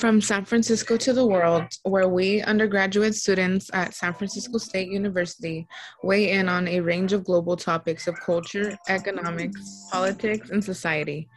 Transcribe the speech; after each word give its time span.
From 0.00 0.22
San 0.22 0.46
Francisco 0.46 0.96
to 0.96 1.12
the 1.12 1.26
World, 1.26 1.64
where 1.82 2.08
we, 2.08 2.40
undergraduate 2.40 3.14
students 3.14 3.68
at 3.74 3.92
San 3.92 4.14
Francisco 4.14 4.56
State 4.56 4.88
University, 4.88 5.66
weigh 6.02 6.30
in 6.30 6.48
on 6.48 6.66
a 6.68 6.80
range 6.80 7.12
of 7.12 7.22
global 7.22 7.54
topics 7.54 8.08
of 8.08 8.18
culture, 8.18 8.78
economics, 8.88 9.60
politics, 9.92 10.48
and 10.48 10.64
society. 10.64 11.28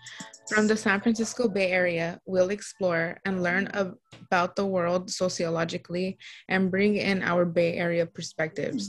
From 0.47 0.67
the 0.67 0.77
San 0.77 1.01
Francisco 1.01 1.49
Bay 1.49 1.71
Area, 1.71 2.21
we'll 2.25 2.51
explore 2.51 3.17
and 3.25 3.43
learn 3.43 3.69
about 3.73 4.55
the 4.55 4.65
world 4.65 5.11
sociologically 5.11 6.17
and 6.47 6.71
bring 6.71 6.95
in 6.95 7.21
our 7.21 7.43
Bay 7.43 7.75
Area 7.75 8.05
perspectives. 8.05 8.87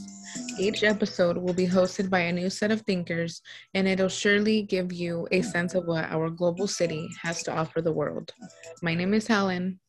Each 0.59 0.85
episode 0.85 1.37
will 1.37 1.53
be 1.53 1.67
hosted 1.67 2.09
by 2.09 2.21
a 2.21 2.33
new 2.33 2.49
set 2.49 2.71
of 2.71 2.83
thinkers, 2.83 3.43
and 3.75 3.89
it'll 3.89 4.09
surely 4.09 4.63
give 4.63 4.93
you 4.93 5.27
a 5.33 5.43
sense 5.43 5.75
of 5.75 5.87
what 5.87 6.05
our 6.05 6.31
global 6.31 6.69
city 6.69 7.09
has 7.23 7.43
to 7.45 7.53
offer 7.53 7.83
the 7.83 7.93
world. 7.93 8.33
My 8.81 8.95
name 8.95 9.15
is 9.15 9.27
Helen. 9.27 9.81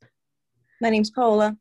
My 0.82 0.90
name's 0.90 1.12
Paola. 1.12 1.56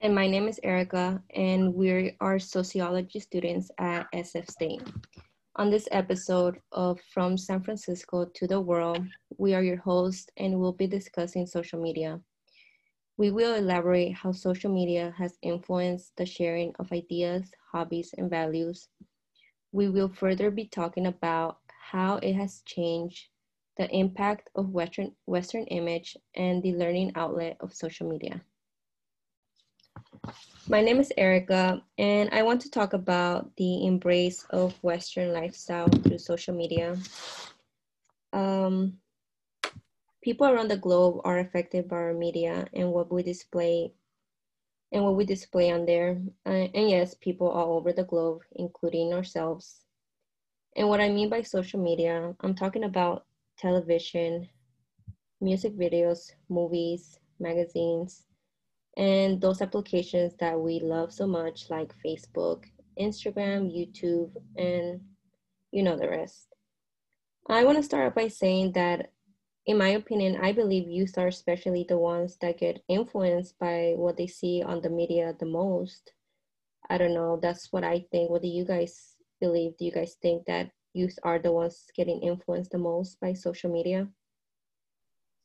And 0.00 0.14
my 0.14 0.26
name 0.26 0.48
is 0.48 0.58
Erica, 0.62 1.22
and 1.34 1.72
we 1.72 2.16
are 2.20 2.38
sociology 2.38 3.20
students 3.20 3.70
at 3.78 4.06
SF 4.12 4.50
State. 4.50 4.82
On 5.54 5.70
this 5.70 5.88
episode 5.92 6.58
of 6.72 7.00
From 7.14 7.38
San 7.38 7.62
Francisco 7.62 8.26
to 8.34 8.46
the 8.46 8.60
World, 8.60 9.06
we 9.38 9.54
are 9.54 9.62
your 9.62 9.78
hosts 9.78 10.28
and 10.36 10.58
we'll 10.58 10.72
be 10.72 10.86
discussing 10.86 11.46
social 11.46 11.80
media. 11.80 12.20
We 13.18 13.30
will 13.30 13.54
elaborate 13.54 14.12
how 14.12 14.32
social 14.32 14.70
media 14.70 15.14
has 15.16 15.38
influenced 15.40 16.12
the 16.16 16.26
sharing 16.26 16.74
of 16.78 16.92
ideas, 16.92 17.50
hobbies, 17.72 18.14
and 18.18 18.28
values. 18.28 18.88
We 19.72 19.88
will 19.88 20.08
further 20.08 20.50
be 20.50 20.66
talking 20.66 21.06
about 21.06 21.58
how 21.92 22.16
it 22.16 22.34
has 22.34 22.60
changed 22.66 23.28
the 23.78 23.88
impact 23.94 24.50
of 24.54 24.74
Western, 24.74 25.12
Western 25.24 25.64
image 25.64 26.16
and 26.34 26.62
the 26.62 26.74
learning 26.74 27.12
outlet 27.14 27.56
of 27.60 27.72
social 27.72 28.06
media. 28.06 28.42
My 30.68 30.82
name 30.82 30.98
is 30.98 31.12
Erica, 31.16 31.82
and 31.96 32.28
I 32.32 32.42
want 32.42 32.60
to 32.62 32.70
talk 32.70 32.92
about 32.92 33.54
the 33.56 33.86
embrace 33.86 34.44
of 34.50 34.74
Western 34.82 35.32
lifestyle 35.32 35.88
through 35.88 36.18
social 36.18 36.54
media. 36.54 36.98
Um, 38.32 38.98
people 40.26 40.48
around 40.48 40.66
the 40.66 40.76
globe 40.76 41.20
are 41.22 41.38
affected 41.38 41.86
by 41.86 41.94
our 41.94 42.12
media 42.12 42.66
and 42.74 42.90
what 42.90 43.12
we 43.12 43.22
display 43.22 43.92
and 44.90 45.04
what 45.04 45.14
we 45.14 45.24
display 45.24 45.70
on 45.70 45.86
there. 45.86 46.20
Uh, 46.44 46.66
and 46.74 46.90
yes, 46.90 47.14
people 47.14 47.48
all 47.48 47.76
over 47.76 47.92
the 47.92 48.02
globe, 48.02 48.40
including 48.56 49.14
ourselves. 49.14 49.82
And 50.74 50.88
what 50.88 51.00
I 51.00 51.10
mean 51.10 51.28
by 51.28 51.42
social 51.42 51.80
media, 51.80 52.34
I'm 52.40 52.56
talking 52.56 52.82
about 52.82 53.24
television, 53.56 54.48
music 55.40 55.78
videos, 55.78 56.32
movies, 56.48 57.20
magazines, 57.38 58.24
and 58.96 59.40
those 59.40 59.62
applications 59.62 60.34
that 60.40 60.58
we 60.58 60.80
love 60.80 61.12
so 61.12 61.28
much 61.28 61.70
like 61.70 61.94
Facebook, 62.04 62.64
Instagram, 63.00 63.70
YouTube, 63.70 64.32
and 64.56 65.00
you 65.70 65.84
know 65.84 65.96
the 65.96 66.08
rest. 66.08 66.48
I 67.48 67.62
want 67.62 67.76
to 67.76 67.84
start 67.84 68.16
by 68.16 68.26
saying 68.26 68.72
that 68.72 69.12
in 69.66 69.78
my 69.78 69.88
opinion, 69.88 70.38
I 70.40 70.52
believe 70.52 70.88
youth 70.88 71.18
are 71.18 71.26
especially 71.26 71.84
the 71.88 71.98
ones 71.98 72.36
that 72.40 72.58
get 72.58 72.82
influenced 72.88 73.58
by 73.58 73.94
what 73.96 74.16
they 74.16 74.28
see 74.28 74.62
on 74.62 74.80
the 74.80 74.90
media 74.90 75.34
the 75.38 75.46
most. 75.46 76.12
I 76.88 76.98
don't 76.98 77.14
know, 77.14 77.38
that's 77.42 77.72
what 77.72 77.82
I 77.82 78.06
think. 78.12 78.30
What 78.30 78.42
do 78.42 78.48
you 78.48 78.64
guys 78.64 79.16
believe? 79.40 79.76
Do 79.76 79.84
you 79.84 79.92
guys 79.92 80.16
think 80.22 80.46
that 80.46 80.70
youth 80.94 81.18
are 81.24 81.40
the 81.40 81.50
ones 81.50 81.84
getting 81.96 82.22
influenced 82.22 82.70
the 82.70 82.78
most 82.78 83.20
by 83.20 83.32
social 83.32 83.70
media? 83.70 84.08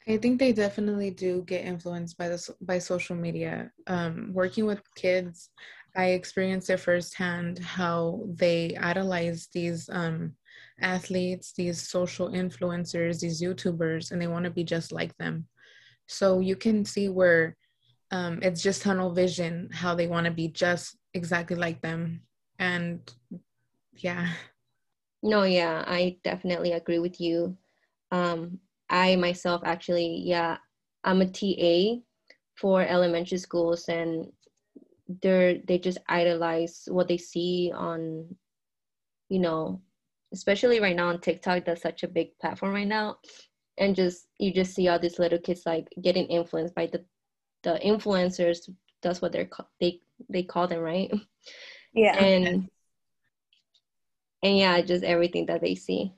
I 0.07 0.17
think 0.17 0.39
they 0.39 0.51
definitely 0.51 1.11
do 1.11 1.43
get 1.43 1.65
influenced 1.65 2.17
by 2.17 2.29
this 2.29 2.49
by 2.61 2.79
social 2.79 3.15
media. 3.15 3.71
Um, 3.87 4.31
working 4.33 4.65
with 4.65 4.81
kids, 4.95 5.49
I 5.95 6.11
experienced 6.11 6.69
it 6.69 6.77
firsthand 6.77 7.59
how 7.59 8.23
they 8.27 8.75
idolize 8.77 9.47
these 9.53 9.89
um, 9.91 10.33
athletes, 10.81 11.53
these 11.55 11.89
social 11.89 12.29
influencers, 12.29 13.19
these 13.19 13.41
YouTubers, 13.41 14.11
and 14.11 14.21
they 14.21 14.27
want 14.27 14.45
to 14.45 14.51
be 14.51 14.63
just 14.63 14.91
like 14.91 15.15
them. 15.17 15.47
So 16.07 16.39
you 16.39 16.55
can 16.55 16.85
see 16.85 17.09
where 17.09 17.55
um, 18.11 18.39
it's 18.41 18.61
just 18.61 18.81
tunnel 18.81 19.13
vision 19.13 19.69
how 19.71 19.95
they 19.95 20.07
want 20.07 20.25
to 20.25 20.31
be 20.31 20.49
just 20.49 20.97
exactly 21.13 21.55
like 21.55 21.81
them, 21.81 22.21
and 22.59 22.99
yeah. 23.93 24.27
No, 25.23 25.43
yeah, 25.43 25.83
I 25.87 26.17
definitely 26.23 26.73
agree 26.73 26.99
with 26.99 27.21
you. 27.21 27.57
Um, 28.11 28.59
I 28.89 29.15
myself 29.15 29.61
actually, 29.63 30.21
yeah, 30.25 30.57
I'm 31.03 31.21
a 31.21 31.29
TA 31.29 32.01
for 32.55 32.81
elementary 32.81 33.37
schools 33.37 33.87
and 33.87 34.27
they're 35.21 35.57
they 35.67 35.77
just 35.77 35.97
idolize 36.07 36.87
what 36.87 37.07
they 37.07 37.17
see 37.17 37.71
on 37.73 38.25
you 39.29 39.39
know 39.39 39.81
especially 40.33 40.79
right 40.79 40.95
now 40.95 41.09
on 41.09 41.19
tiktok 41.19 41.65
that's 41.65 41.81
such 41.81 42.03
a 42.03 42.07
big 42.07 42.37
platform 42.39 42.73
right 42.73 42.87
now 42.87 43.15
and 43.77 43.95
just 43.95 44.27
you 44.39 44.53
just 44.53 44.73
see 44.73 44.87
all 44.87 44.99
these 44.99 45.19
little 45.19 45.39
kids 45.39 45.63
like 45.65 45.87
getting 46.01 46.25
influenced 46.27 46.75
by 46.75 46.87
the 46.87 47.03
the 47.63 47.79
influencers 47.83 48.69
that's 49.01 49.21
what 49.21 49.31
they're 49.31 49.49
they 49.79 49.99
they 50.29 50.43
call 50.43 50.67
them 50.67 50.79
right 50.79 51.11
yeah 51.93 52.17
and 52.17 52.69
and 54.43 54.57
yeah 54.57 54.81
just 54.81 55.03
everything 55.03 55.45
that 55.45 55.61
they 55.61 55.75
see 55.75 56.11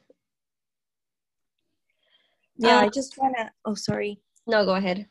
yeah, 2.57 2.77
um, 2.77 2.83
I 2.85 2.89
just 2.89 3.17
want 3.17 3.35
to. 3.37 3.49
Oh, 3.65 3.73
sorry. 3.73 4.19
No, 4.47 4.65
go 4.65 4.75
ahead. 4.75 5.07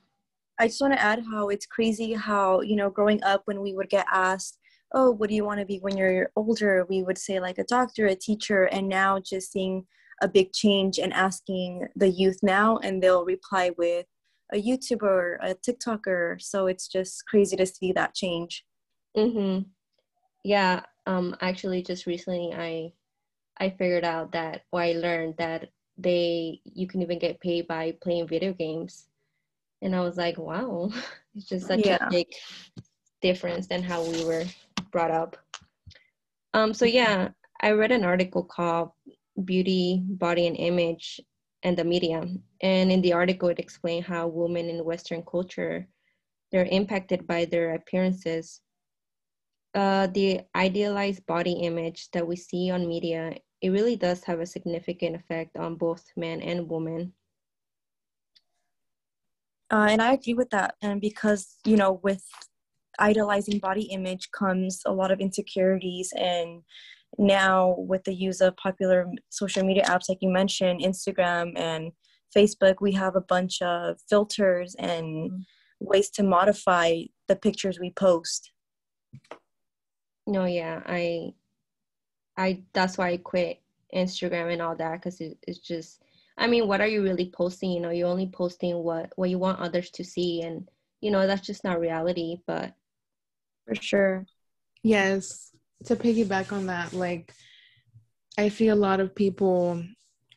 I 0.58 0.68
just 0.68 0.80
want 0.80 0.92
to 0.92 1.02
add 1.02 1.24
how 1.30 1.48
it's 1.48 1.66
crazy 1.66 2.12
how, 2.12 2.60
you 2.60 2.76
know, 2.76 2.90
growing 2.90 3.22
up 3.24 3.42
when 3.46 3.60
we 3.60 3.74
would 3.74 3.88
get 3.88 4.06
asked, 4.12 4.58
oh, 4.94 5.10
what 5.10 5.28
do 5.28 5.34
you 5.34 5.44
want 5.44 5.60
to 5.60 5.66
be 5.66 5.78
when 5.78 5.96
you're 5.96 6.30
older? 6.36 6.86
We 6.88 7.02
would 7.02 7.18
say 7.18 7.40
like 7.40 7.58
a 7.58 7.64
doctor, 7.64 8.06
a 8.06 8.14
teacher, 8.14 8.64
and 8.64 8.88
now 8.88 9.18
just 9.18 9.52
seeing 9.52 9.86
a 10.20 10.28
big 10.28 10.52
change 10.52 10.98
and 10.98 11.12
asking 11.12 11.88
the 11.96 12.08
youth 12.08 12.38
now, 12.42 12.78
and 12.78 13.02
they'll 13.02 13.24
reply 13.24 13.70
with 13.76 14.06
a 14.52 14.62
YouTuber, 14.62 15.38
a 15.40 15.54
TikToker. 15.54 16.40
So 16.40 16.66
it's 16.66 16.88
just 16.88 17.26
crazy 17.26 17.56
to 17.56 17.66
see 17.66 17.92
that 17.92 18.14
change. 18.14 18.64
Mm-hmm. 19.16 19.68
Yeah. 20.44 20.82
Um. 21.06 21.36
Actually, 21.40 21.82
just 21.82 22.06
recently, 22.06 22.52
I 22.54 22.92
I 23.64 23.70
figured 23.70 24.04
out 24.04 24.32
that, 24.32 24.62
or 24.72 24.80
I 24.80 24.92
learned 24.92 25.34
that 25.38 25.68
they 25.98 26.60
you 26.64 26.86
can 26.86 27.02
even 27.02 27.18
get 27.18 27.40
paid 27.40 27.66
by 27.66 27.94
playing 28.02 28.26
video 28.26 28.52
games 28.52 29.08
and 29.82 29.94
i 29.94 30.00
was 30.00 30.16
like 30.16 30.38
wow 30.38 30.90
it's 31.34 31.46
just 31.46 31.66
such 31.66 31.84
yeah. 31.84 31.98
a 32.00 32.10
big 32.10 32.26
difference 33.20 33.66
than 33.66 33.82
how 33.82 34.02
we 34.02 34.24
were 34.24 34.44
brought 34.92 35.10
up 35.10 35.36
um 36.54 36.72
so 36.72 36.84
yeah 36.84 37.28
i 37.60 37.70
read 37.70 37.92
an 37.92 38.04
article 38.04 38.44
called 38.44 38.90
beauty 39.44 40.02
body 40.04 40.46
and 40.46 40.56
image 40.56 41.20
and 41.62 41.76
the 41.76 41.84
media 41.84 42.22
and 42.60 42.92
in 42.92 43.00
the 43.02 43.12
article 43.12 43.48
it 43.48 43.58
explained 43.58 44.04
how 44.04 44.26
women 44.26 44.68
in 44.68 44.84
western 44.84 45.22
culture 45.22 45.88
they're 46.50 46.66
impacted 46.66 47.26
by 47.26 47.44
their 47.44 47.74
appearances 47.74 48.60
uh, 49.74 50.06
the 50.08 50.42
idealized 50.54 51.24
body 51.24 51.52
image 51.52 52.10
that 52.12 52.26
we 52.26 52.36
see 52.36 52.70
on 52.70 52.86
media 52.86 53.32
it 53.62 53.70
really 53.70 53.94
does 53.94 54.24
have 54.24 54.40
a 54.40 54.46
significant 54.46 55.14
effect 55.14 55.56
on 55.56 55.76
both 55.76 56.04
men 56.16 56.42
and 56.42 56.68
women. 56.68 57.12
Uh, 59.70 59.86
and 59.88 60.02
I 60.02 60.14
agree 60.14 60.34
with 60.34 60.50
that. 60.50 60.74
And 60.82 61.00
because, 61.00 61.56
you 61.64 61.76
know, 61.76 62.00
with 62.02 62.24
idolizing 62.98 63.58
body 63.58 63.82
image 63.84 64.30
comes 64.30 64.82
a 64.86 64.92
lot 64.92 65.10
of 65.10 65.20
insecurities. 65.20 66.12
And 66.16 66.62
now, 67.18 67.74
with 67.78 68.04
the 68.04 68.14
use 68.14 68.40
of 68.40 68.56
popular 68.56 69.06
social 69.30 69.64
media 69.64 69.84
apps, 69.84 70.08
like 70.08 70.18
you 70.20 70.30
mentioned, 70.30 70.80
Instagram 70.80 71.58
and 71.58 71.92
Facebook, 72.34 72.76
we 72.80 72.92
have 72.92 73.16
a 73.16 73.20
bunch 73.20 73.60
of 73.62 73.98
filters 74.08 74.74
and 74.78 75.30
mm-hmm. 75.30 75.40
ways 75.80 76.10
to 76.10 76.22
modify 76.22 77.02
the 77.28 77.36
pictures 77.36 77.78
we 77.78 77.90
post. 77.90 78.52
No, 80.26 80.44
yeah, 80.44 80.82
I 80.86 81.34
I 82.36 82.62
that's 82.72 82.96
why 82.96 83.10
I 83.10 83.16
quit 83.18 83.60
Instagram 83.94 84.52
and 84.52 84.62
all 84.62 84.76
that 84.76 84.94
because 84.94 85.20
it, 85.20 85.36
it's 85.46 85.58
just 85.58 86.02
I 86.38 86.46
mean, 86.46 86.66
what 86.66 86.80
are 86.80 86.86
you 86.86 87.02
really 87.02 87.30
posting? 87.30 87.72
You 87.72 87.80
know, 87.80 87.90
you're 87.90 88.08
only 88.08 88.28
posting 88.28 88.76
what 88.78 89.12
what 89.16 89.30
you 89.30 89.38
want 89.38 89.60
others 89.60 89.90
to 89.90 90.04
see, 90.04 90.42
and 90.42 90.68
you 91.00 91.10
know 91.10 91.26
that's 91.26 91.46
just 91.46 91.64
not 91.64 91.80
reality. 91.80 92.38
But 92.46 92.72
for 93.66 93.74
sure, 93.74 94.26
yes. 94.82 95.50
To 95.86 95.96
piggyback 95.96 96.52
on 96.52 96.66
that, 96.66 96.92
like 96.92 97.32
I 98.38 98.48
see 98.48 98.68
a 98.68 98.76
lot 98.76 99.00
of 99.00 99.14
people 99.14 99.82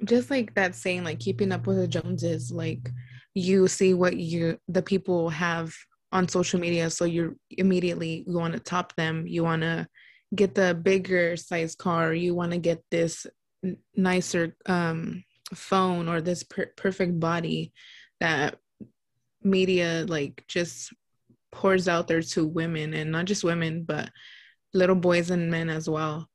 just 0.04 0.30
like 0.30 0.56
that 0.56 0.76
saying, 0.76 1.04
like 1.04 1.20
keeping 1.20 1.52
up 1.52 1.68
with 1.68 1.78
the 1.78 1.88
Joneses. 1.88 2.52
Like 2.52 2.90
you 3.34 3.68
see 3.68 3.94
what 3.94 4.18
you 4.18 4.58
the 4.68 4.82
people 4.82 5.30
have 5.30 5.74
on 6.12 6.28
social 6.28 6.60
media, 6.60 6.90
so 6.90 7.06
you're 7.06 7.36
immediately 7.52 8.24
you 8.28 8.38
want 8.38 8.54
to 8.54 8.60
top 8.60 8.96
them. 8.96 9.28
You 9.28 9.44
want 9.44 9.62
to 9.62 9.88
get 10.34 10.56
the 10.56 10.74
bigger 10.74 11.36
size 11.36 11.76
car 11.76 12.14
you 12.14 12.34
want 12.34 12.52
to 12.52 12.58
get 12.58 12.84
this 12.92 13.26
nicer 13.96 14.56
um, 14.66 15.24
phone 15.54 16.08
or 16.08 16.22
this 16.22 16.44
per- 16.44 16.72
perfect 16.76 17.20
body 17.20 17.72
that 18.20 18.58
media 19.44 20.06
like 20.08 20.44
just 20.48 20.94
pours 21.56 21.88
out 21.88 22.08
there 22.08 22.22
to 22.22 22.46
women 22.46 22.94
and 22.94 23.12
not 23.12 23.26
just 23.26 23.44
women 23.44 23.84
but 23.84 24.10
little 24.74 24.96
boys 24.96 25.32
and 25.32 25.50
men 25.50 25.70
as 25.70 25.90
well. 25.90 26.30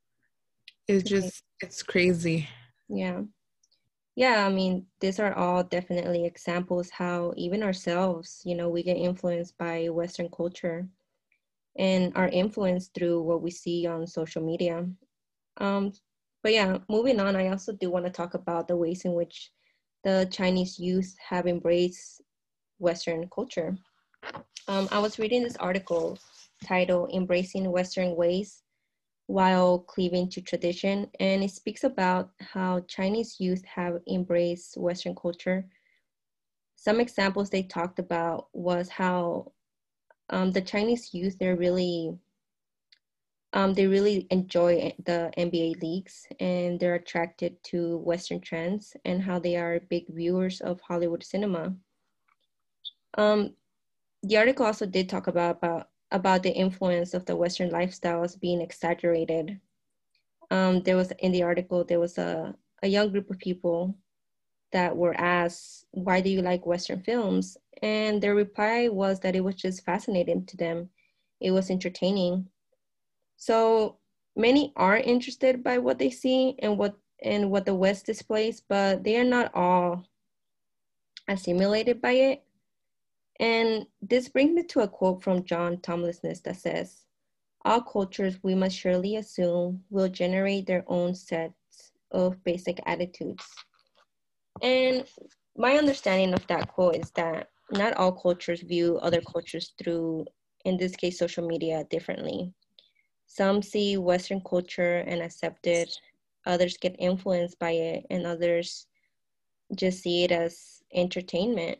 It's 0.88 1.08
just 1.08 1.42
it's 1.60 1.82
crazy. 1.82 2.48
Yeah. 2.88 3.22
Yeah 4.16 4.44
i 4.46 4.50
mean 4.50 4.86
these 5.00 5.20
are 5.20 5.34
all 5.34 5.62
definitely 5.62 6.24
examples 6.26 6.90
how 6.90 7.32
even 7.36 7.62
ourselves 7.62 8.42
you 8.44 8.56
know 8.56 8.68
we 8.68 8.82
get 8.82 8.96
influenced 8.96 9.56
by 9.56 9.88
western 9.88 10.28
culture 10.28 10.88
and 11.78 12.12
are 12.16 12.28
influenced 12.28 12.92
through 12.94 13.22
what 13.22 13.40
we 13.40 13.50
see 13.50 13.86
on 13.86 14.06
social 14.06 14.42
media. 14.42 14.84
Um 15.58 15.92
but 16.42 16.52
yeah 16.52 16.78
moving 16.88 17.20
on 17.20 17.36
i 17.36 17.48
also 17.48 17.72
do 17.72 17.90
want 17.90 18.04
to 18.06 18.10
talk 18.10 18.34
about 18.34 18.66
the 18.66 18.76
ways 18.76 19.04
in 19.04 19.12
which 19.12 19.50
the 20.04 20.26
chinese 20.30 20.78
youth 20.78 21.14
have 21.28 21.46
embraced 21.46 22.22
western 22.78 23.28
culture 23.28 23.76
um, 24.68 24.88
i 24.92 24.98
was 24.98 25.18
reading 25.18 25.42
this 25.42 25.56
article 25.56 26.18
titled 26.64 27.10
embracing 27.12 27.70
western 27.70 28.14
ways 28.16 28.62
while 29.30 29.78
cleaving 29.78 30.28
to 30.28 30.40
tradition. 30.40 31.08
And 31.20 31.44
it 31.44 31.52
speaks 31.52 31.84
about 31.84 32.30
how 32.40 32.80
Chinese 32.88 33.36
youth 33.38 33.64
have 33.64 34.00
embraced 34.08 34.76
Western 34.76 35.14
culture. 35.14 35.66
Some 36.74 36.98
examples 36.98 37.48
they 37.48 37.62
talked 37.62 38.00
about 38.00 38.48
was 38.52 38.88
how 38.88 39.52
um, 40.30 40.50
the 40.50 40.60
Chinese 40.60 41.14
youth, 41.14 41.38
they're 41.38 41.54
really, 41.54 42.18
um, 43.52 43.72
they 43.72 43.86
really 43.86 44.26
enjoy 44.30 44.92
the 45.04 45.32
NBA 45.38 45.80
leagues 45.80 46.26
and 46.40 46.80
they're 46.80 46.96
attracted 46.96 47.62
to 47.64 47.98
Western 47.98 48.40
trends 48.40 48.96
and 49.04 49.22
how 49.22 49.38
they 49.38 49.56
are 49.56 49.78
big 49.78 50.06
viewers 50.08 50.60
of 50.60 50.80
Hollywood 50.80 51.22
cinema. 51.22 51.72
Um, 53.16 53.54
the 54.22 54.36
article 54.36 54.66
also 54.66 54.86
did 54.86 55.08
talk 55.08 55.26
about, 55.26 55.56
about 55.58 55.88
about 56.10 56.42
the 56.42 56.50
influence 56.50 57.14
of 57.14 57.24
the 57.26 57.36
Western 57.36 57.70
lifestyles 57.70 58.38
being 58.40 58.60
exaggerated. 58.60 59.60
Um, 60.50 60.82
there 60.82 60.96
was 60.96 61.12
in 61.20 61.32
the 61.32 61.44
article, 61.44 61.84
there 61.84 62.00
was 62.00 62.18
a, 62.18 62.54
a 62.82 62.88
young 62.88 63.10
group 63.10 63.30
of 63.30 63.38
people 63.38 63.96
that 64.72 64.96
were 64.96 65.14
asked, 65.14 65.86
why 65.92 66.20
do 66.20 66.30
you 66.30 66.42
like 66.42 66.66
Western 66.66 67.02
films? 67.02 67.56
And 67.82 68.20
their 68.20 68.34
reply 68.34 68.88
was 68.88 69.20
that 69.20 69.36
it 69.36 69.44
was 69.44 69.54
just 69.54 69.84
fascinating 69.84 70.46
to 70.46 70.56
them. 70.56 70.90
It 71.40 71.52
was 71.52 71.70
entertaining. 71.70 72.48
So 73.36 73.98
many 74.36 74.72
are 74.76 74.96
interested 74.96 75.62
by 75.62 75.78
what 75.78 75.98
they 75.98 76.10
see 76.10 76.56
and 76.58 76.76
what 76.76 76.96
and 77.22 77.50
what 77.50 77.66
the 77.66 77.74
West 77.74 78.06
displays, 78.06 78.62
but 78.66 79.04
they 79.04 79.16
are 79.20 79.24
not 79.24 79.54
all 79.54 80.04
assimilated 81.28 82.00
by 82.00 82.12
it. 82.12 82.44
And 83.40 83.86
this 84.02 84.28
brings 84.28 84.52
me 84.52 84.64
to 84.64 84.80
a 84.80 84.88
quote 84.88 85.22
from 85.22 85.44
John 85.44 85.78
Tomlinson's 85.78 86.42
that 86.42 86.56
says, 86.56 87.06
all 87.64 87.80
cultures 87.80 88.38
we 88.42 88.54
must 88.54 88.76
surely 88.76 89.16
assume 89.16 89.82
will 89.88 90.08
generate 90.08 90.66
their 90.66 90.84
own 90.86 91.14
sets 91.14 91.92
of 92.10 92.42
basic 92.44 92.80
attitudes. 92.84 93.44
And 94.62 95.04
my 95.56 95.76
understanding 95.76 96.34
of 96.34 96.46
that 96.48 96.68
quote 96.68 96.96
is 96.96 97.10
that 97.12 97.48
not 97.70 97.94
all 97.94 98.12
cultures 98.12 98.60
view 98.60 98.98
other 98.98 99.22
cultures 99.22 99.72
through, 99.78 100.26
in 100.66 100.76
this 100.76 100.94
case, 100.94 101.18
social 101.18 101.46
media 101.46 101.84
differently. 101.90 102.52
Some 103.26 103.62
see 103.62 103.96
Western 103.96 104.42
culture 104.42 104.98
and 105.06 105.22
accept 105.22 105.66
it, 105.66 105.90
others 106.44 106.76
get 106.76 106.94
influenced 106.98 107.58
by 107.58 107.70
it, 107.70 108.06
and 108.10 108.26
others 108.26 108.86
just 109.74 110.02
see 110.02 110.24
it 110.24 110.32
as 110.32 110.82
entertainment. 110.92 111.78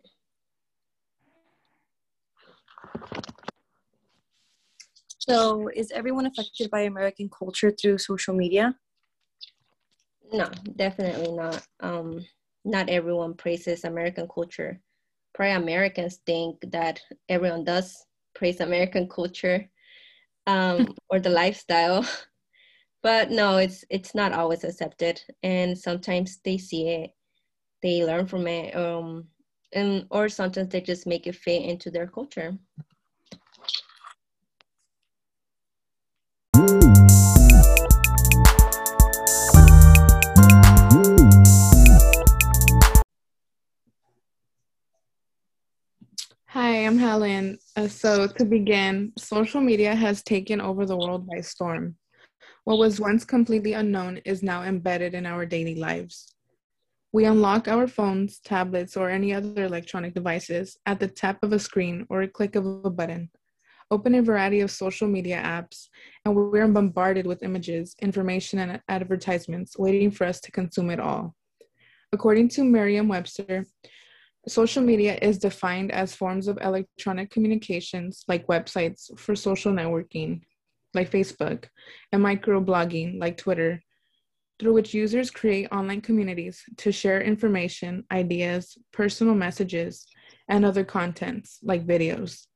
So, 5.19 5.69
is 5.69 5.91
everyone 5.91 6.27
affected 6.27 6.71
by 6.71 6.81
American 6.81 7.29
culture 7.29 7.71
through 7.71 7.99
social 7.99 8.35
media? 8.35 8.75
No, 10.33 10.51
definitely 10.77 11.33
not. 11.33 11.63
Um, 11.81 12.25
not 12.65 12.89
everyone 12.89 13.35
praises 13.35 13.85
American 13.85 14.29
culture. 14.29 14.81
Probably 15.35 15.55
Americans 15.55 16.21
think 16.27 16.57
that 16.73 17.01
everyone 17.29 17.65
does 17.65 18.05
praise 18.35 18.61
American 18.61 19.09
culture 19.09 19.69
um, 20.47 20.95
or 21.11 21.21
the 21.21 21.31
lifestyle, 21.31 22.05
but 23.03 23.31
no, 23.31 23.59
it's 23.59 23.85
it's 23.91 24.15
not 24.15 24.33
always 24.33 24.65
accepted. 24.65 25.21
And 25.43 25.77
sometimes 25.77 26.39
they 26.45 26.59
see 26.59 26.89
it, 26.89 27.11
they 27.83 28.05
learn 28.05 28.27
from 28.27 28.47
it, 28.47 28.75
um, 28.75 29.29
and 29.73 30.07
or 30.11 30.29
sometimes 30.29 30.71
they 30.71 30.81
just 30.81 31.07
make 31.07 31.27
it 31.27 31.37
fit 31.37 31.63
into 31.63 31.91
their 31.91 32.07
culture. 32.07 32.59
Hi, 46.49 46.85
I'm 46.85 46.99
Helen. 46.99 47.59
Uh, 47.77 47.87
so, 47.87 48.27
to 48.27 48.45
begin, 48.45 49.13
social 49.17 49.61
media 49.61 49.95
has 49.95 50.23
taken 50.25 50.61
over 50.61 50.85
the 50.85 50.97
world 50.97 51.29
by 51.29 51.41
storm. 51.41 51.95
What 52.65 52.79
was 52.79 53.01
once 53.01 53.25
completely 53.25 53.75
unknown 53.75 54.19
is 54.25 54.43
now 54.43 54.65
embedded 54.65 55.15
in 55.15 55.27
our 55.27 55.47
daily 55.47 55.77
lives. 55.77 56.35
We 57.13 57.25
unlock 57.25 57.67
our 57.67 57.89
phones, 57.89 58.39
tablets, 58.39 58.97
or 58.97 59.11
any 59.11 59.35
other 59.35 59.65
electronic 59.65 60.15
devices 60.15 60.77
at 60.87 61.01
the 61.01 61.09
tap 61.09 61.43
of 61.43 61.53
a 61.53 61.59
screen 61.59 62.07
or 62.09 62.23
a 62.23 62.29
click 62.29 62.55
of 62.55 62.65
a 62.65 62.91
button. 62.91 63.31
Open 63.91 64.15
a 64.15 64.23
variety 64.23 64.61
of 64.61 64.71
social 64.71 65.09
media 65.09 65.43
apps, 65.45 65.89
and 66.25 66.37
we're 66.37 66.69
bombarded 66.69 67.27
with 67.27 67.43
images, 67.43 67.97
information, 68.01 68.61
and 68.61 68.81
advertisements 68.89 69.77
waiting 69.77 70.13
for 70.13 70.25
us 70.25 70.41
to 70.43 70.53
consume 70.53 70.91
it 70.91 71.01
all. 71.01 71.35
According 72.13 72.51
to 72.51 72.65
Merriam 72.65 73.09
Webster, 73.09 73.67
social 74.47 74.83
media 74.83 75.19
is 75.21 75.39
defined 75.39 75.91
as 75.91 76.15
forms 76.15 76.47
of 76.47 76.59
electronic 76.63 77.31
communications 77.31 78.25
like 78.29 78.47
websites 78.47 79.19
for 79.19 79.35
social 79.35 79.73
networking, 79.73 80.43
like 80.95 81.11
Facebook, 81.11 81.65
and 82.13 82.23
microblogging, 82.23 83.19
like 83.19 83.37
Twitter, 83.37 83.83
through 84.61 84.75
which 84.75 84.93
users 84.93 85.31
create 85.31 85.67
online 85.73 86.03
communities 86.03 86.63
to 86.77 86.93
share 86.93 87.23
information, 87.23 88.05
ideas, 88.13 88.77
personal 88.93 89.35
messages, 89.35 90.07
and 90.49 90.65
other 90.65 90.85
contents 90.85 91.59
like 91.63 91.87
videos. 91.87 92.47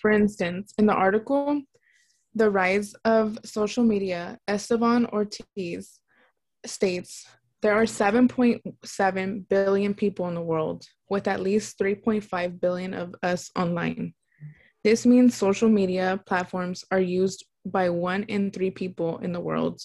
For 0.00 0.10
instance, 0.10 0.74
in 0.76 0.86
the 0.86 0.92
article, 0.92 1.62
The 2.34 2.50
Rise 2.50 2.94
of 3.04 3.38
Social 3.44 3.84
Media, 3.84 4.38
Esteban 4.48 5.06
Ortiz 5.06 6.00
states 6.66 7.26
there 7.62 7.74
are 7.74 7.84
7.7 7.84 9.48
billion 9.48 9.94
people 9.94 10.28
in 10.28 10.34
the 10.34 10.42
world, 10.42 10.84
with 11.08 11.26
at 11.26 11.40
least 11.40 11.78
3.5 11.78 12.60
billion 12.60 12.92
of 12.92 13.14
us 13.22 13.50
online. 13.56 14.14
This 14.84 15.06
means 15.06 15.34
social 15.34 15.68
media 15.68 16.20
platforms 16.26 16.84
are 16.90 17.00
used 17.00 17.44
by 17.64 17.88
one 17.90 18.24
in 18.24 18.50
three 18.50 18.70
people 18.70 19.18
in 19.18 19.32
the 19.32 19.40
world, 19.40 19.80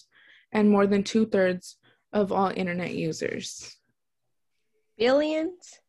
and 0.52 0.70
more 0.70 0.86
than 0.86 1.02
two 1.02 1.26
thirds 1.26 1.76
of 2.12 2.30
all 2.32 2.52
internet 2.54 2.94
users. 2.94 3.76
Billions? 4.98 5.80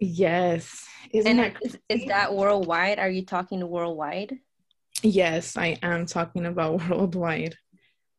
Yes. 0.00 0.86
Isn't 1.10 1.38
and 1.38 1.56
is, 1.62 1.78
is 1.88 2.06
that 2.06 2.34
worldwide? 2.34 2.98
Are 2.98 3.10
you 3.10 3.24
talking 3.24 3.66
worldwide? 3.68 4.38
Yes, 5.02 5.56
I 5.56 5.78
am 5.82 6.06
talking 6.06 6.46
about 6.46 6.82
worldwide. 6.88 7.56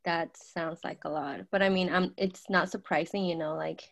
That 0.05 0.35
sounds 0.35 0.79
like 0.83 1.03
a 1.05 1.09
lot. 1.09 1.41
But 1.51 1.61
I 1.61 1.69
mean, 1.69 1.93
um, 1.93 2.13
it's 2.17 2.49
not 2.49 2.71
surprising, 2.71 3.25
you 3.25 3.35
know, 3.35 3.55
like 3.55 3.83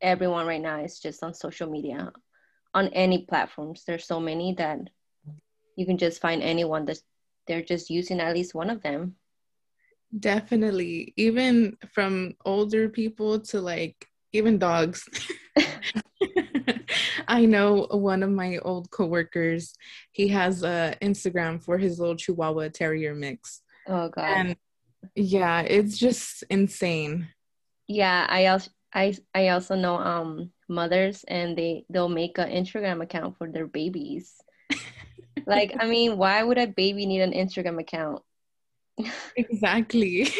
everyone 0.00 0.46
right 0.46 0.60
now 0.60 0.80
is 0.82 0.98
just 1.00 1.22
on 1.22 1.34
social 1.34 1.68
media 1.68 2.12
on 2.74 2.88
any 2.88 3.24
platforms. 3.26 3.84
There's 3.86 4.06
so 4.06 4.20
many 4.20 4.54
that 4.54 4.80
you 5.76 5.86
can 5.86 5.98
just 5.98 6.20
find 6.20 6.42
anyone 6.42 6.84
that 6.86 6.98
they're 7.46 7.62
just 7.62 7.90
using 7.90 8.20
at 8.20 8.34
least 8.34 8.54
one 8.54 8.70
of 8.70 8.82
them. 8.82 9.16
Definitely. 10.18 11.12
Even 11.16 11.76
from 11.92 12.34
older 12.44 12.88
people 12.88 13.40
to 13.40 13.60
like 13.60 14.06
even 14.32 14.58
dogs. 14.58 15.08
I 17.28 17.46
know 17.46 17.86
one 17.90 18.22
of 18.22 18.30
my 18.30 18.58
old 18.58 18.90
coworkers, 18.90 19.74
he 20.12 20.28
has 20.28 20.62
a 20.62 20.96
Instagram 21.00 21.62
for 21.62 21.78
his 21.78 21.98
little 21.98 22.16
Chihuahua 22.16 22.68
Terrier 22.68 23.14
mix. 23.14 23.62
Oh 23.86 24.08
god. 24.08 24.24
And 24.24 24.56
yeah, 25.14 25.60
it's 25.60 25.98
just 25.98 26.44
insane. 26.50 27.28
Yeah, 27.86 28.26
I 28.28 28.46
also 28.46 28.70
I 28.92 29.14
I 29.34 29.48
also 29.48 29.74
know 29.74 29.96
um 29.96 30.50
mothers 30.68 31.24
and 31.28 31.56
they 31.56 31.84
they'll 31.90 32.08
make 32.08 32.38
an 32.38 32.50
Instagram 32.50 33.02
account 33.02 33.36
for 33.36 33.50
their 33.50 33.66
babies. 33.66 34.34
like, 35.46 35.74
I 35.78 35.86
mean, 35.86 36.16
why 36.16 36.42
would 36.42 36.58
a 36.58 36.66
baby 36.66 37.06
need 37.06 37.20
an 37.20 37.32
Instagram 37.32 37.80
account? 37.80 38.22
Exactly. 39.36 40.28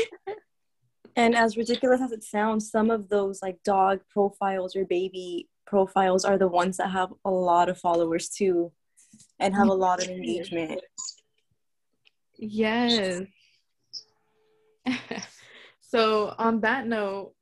And 1.17 1.37
as 1.37 1.57
ridiculous 1.57 2.01
as 2.01 2.13
it 2.13 2.25
sounds, 2.25 2.71
some 2.71 2.91
of 2.91 3.09
those 3.09 3.41
like 3.41 3.63
dog 3.63 4.01
profiles 4.11 4.75
or 4.75 4.85
baby 4.85 5.49
profiles 5.67 6.25
are 6.25 6.39
the 6.39 6.49
ones 6.49 6.77
that 6.79 6.91
have 6.91 7.13
a 7.25 7.31
lot 7.31 7.69
of 7.69 7.79
followers 7.79 8.29
too 8.29 8.73
and 9.39 9.55
have 9.55 9.69
a 9.69 9.75
lot 9.75 10.03
of 10.03 10.09
engagement. 10.09 10.81
Yes. 12.37 13.23
so 15.81 16.35
on 16.37 16.61
that 16.63 16.87
note, 16.89 17.33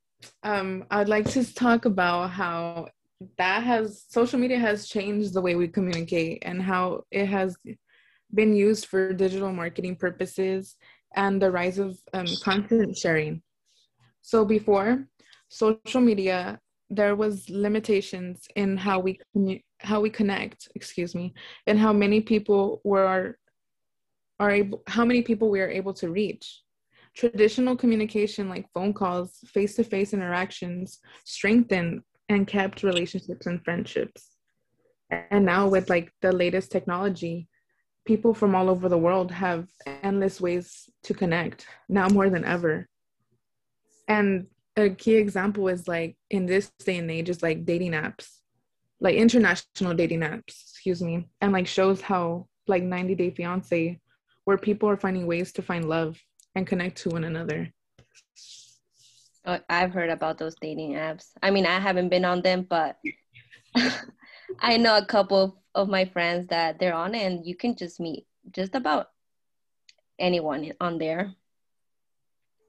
um, 0.43 0.85
I'd 0.91 1.09
like 1.09 1.29
to 1.31 1.53
talk 1.53 1.85
about 1.85 2.29
how 2.29 2.89
that 3.37 3.63
has 3.63 4.05
social 4.07 4.39
media 4.39 4.59
has 4.59 4.87
changed 4.87 5.33
the 5.33 5.41
way 5.41 5.55
we 5.55 5.67
communicate 5.67 6.43
and 6.45 6.61
how 6.61 7.05
it 7.09 7.25
has 7.25 7.57
been 8.33 8.55
used 8.55 8.85
for 8.85 9.13
digital 9.13 9.51
marketing 9.51 9.95
purposes 9.95 10.75
and 11.15 11.41
the 11.41 11.51
rise 11.51 11.79
of 11.79 11.97
um, 12.13 12.27
content 12.41 12.97
sharing. 12.97 13.41
So 14.21 14.45
before 14.45 15.07
social 15.49 16.01
media, 16.01 16.59
there 16.89 17.15
was 17.15 17.49
limitations 17.49 18.47
in 18.55 18.77
how 18.77 18.99
we 18.99 19.19
commu- 19.35 19.63
how 19.79 19.99
we 20.01 20.09
connect, 20.09 20.69
excuse 20.75 21.13
me, 21.15 21.33
and 21.67 21.77
how 21.77 21.93
many 21.93 22.21
people 22.21 22.81
were 22.83 23.37
are 24.39 24.51
able 24.51 24.83
how 24.87 25.05
many 25.05 25.21
people 25.21 25.49
we 25.49 25.61
are 25.61 25.69
able 25.69 25.93
to 25.95 26.09
reach. 26.09 26.61
Traditional 27.15 27.75
communication 27.75 28.49
like 28.49 28.65
phone 28.73 28.93
calls, 28.93 29.39
face-to-face 29.45 30.13
interactions 30.13 30.99
strengthened 31.25 32.01
and 32.29 32.47
kept 32.47 32.81
relationships 32.81 33.45
and 33.45 33.63
friendships. 33.63 34.29
And 35.09 35.45
now 35.45 35.67
with 35.67 35.89
like 35.89 36.11
the 36.21 36.31
latest 36.31 36.71
technology, 36.71 37.47
people 38.05 38.33
from 38.33 38.55
all 38.55 38.69
over 38.69 38.89
the 38.89 38.97
world 38.97 39.31
have 39.31 39.67
endless 40.03 40.41
ways 40.41 40.89
to 41.03 41.13
connect 41.13 41.65
now 41.87 42.07
more 42.09 42.29
than 42.29 42.43
ever. 42.43 42.87
And 44.07 44.47
a 44.75 44.89
key 44.89 45.15
example 45.15 45.67
is 45.67 45.87
like 45.87 46.17
in 46.29 46.45
this 46.45 46.71
day 46.79 46.97
and 46.97 47.09
age 47.09 47.29
is 47.29 47.41
like 47.41 47.65
dating 47.65 47.91
apps, 47.91 48.27
like 48.99 49.15
international 49.15 49.93
dating 49.93 50.21
apps, 50.21 50.61
excuse 50.71 51.01
me, 51.01 51.27
and 51.41 51.53
like 51.53 51.67
shows 51.67 52.01
how 52.01 52.47
like 52.67 52.83
90 52.83 53.15
Day 53.15 53.29
Fiance, 53.31 53.99
where 54.45 54.57
people 54.57 54.89
are 54.89 54.97
finding 54.97 55.27
ways 55.27 55.51
to 55.53 55.61
find 55.61 55.87
love 55.87 56.19
and 56.55 56.67
connect 56.67 56.97
to 56.99 57.09
one 57.09 57.23
another. 57.23 57.71
Oh, 59.45 59.59
I've 59.69 59.91
heard 59.91 60.09
about 60.09 60.37
those 60.37 60.55
dating 60.61 60.93
apps. 60.93 61.27
I 61.41 61.51
mean, 61.51 61.65
I 61.65 61.79
haven't 61.79 62.09
been 62.09 62.23
on 62.23 62.41
them, 62.41 62.65
but 62.69 62.97
I 64.59 64.77
know 64.77 64.97
a 64.97 65.05
couple 65.05 65.62
of 65.75 65.89
my 65.89 66.05
friends 66.05 66.47
that 66.49 66.79
they're 66.79 66.93
on 66.93 67.15
and 67.15 67.45
you 67.45 67.55
can 67.55 67.75
just 67.75 67.99
meet 67.99 68.25
just 68.51 68.75
about 68.75 69.09
anyone 70.19 70.71
on 70.79 70.97
there. 70.97 71.33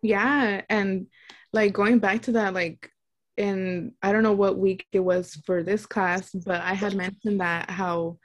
Yeah, 0.03 0.63
and 0.69 1.07
like 1.53 1.73
going 1.73 1.99
back 1.99 2.23
to 2.23 2.33
that, 2.33 2.55
like 2.55 2.91
in 3.37 3.93
I 4.03 4.13
don't 4.13 4.23
know 4.23 4.33
what 4.33 4.59
week 4.59 4.87
it 4.93 5.01
was 5.01 5.41
for 5.47 5.63
this 5.63 5.87
class, 5.87 6.31
but 6.33 6.61
I 6.61 6.75
had 6.75 6.95
mentioned 6.95 7.41
that 7.41 7.71
how 7.71 8.19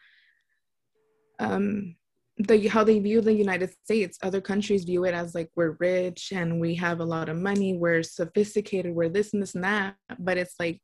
um 1.40 1.96
the 2.38 2.68
how 2.68 2.84
they 2.84 3.00
view 3.00 3.22
the 3.22 3.34
United 3.34 3.74
States, 3.84 4.18
other 4.22 4.42
countries 4.42 4.86
view 4.86 5.06
it 5.06 5.14
as 5.14 5.36
like 5.36 5.50
we're 5.56 5.78
rich 5.80 6.32
and 6.34 6.60
we 6.60 6.76
have 6.76 7.00
a 7.00 7.06
lot 7.06 7.30
of 7.30 7.38
money, 7.38 7.78
we're 7.78 8.04
sophisticated, 8.04 8.94
we're 8.94 9.10
this 9.10 9.34
and 9.34 9.42
this 9.42 9.56
and 9.56 9.64
that. 9.64 9.96
But 10.18 10.38
it's 10.38 10.56
like 10.60 10.82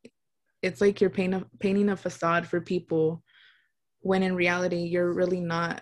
it's 0.62 0.82
like 0.82 1.00
you're 1.00 1.10
painting 1.10 1.42
a, 1.42 1.58
painting 1.60 1.90
a 1.90 1.98
facade 1.98 2.48
for 2.48 2.60
people 2.60 3.24
when 4.06 4.22
in 4.22 4.36
reality 4.36 4.84
you're 4.84 5.12
really 5.12 5.42
not 5.42 5.82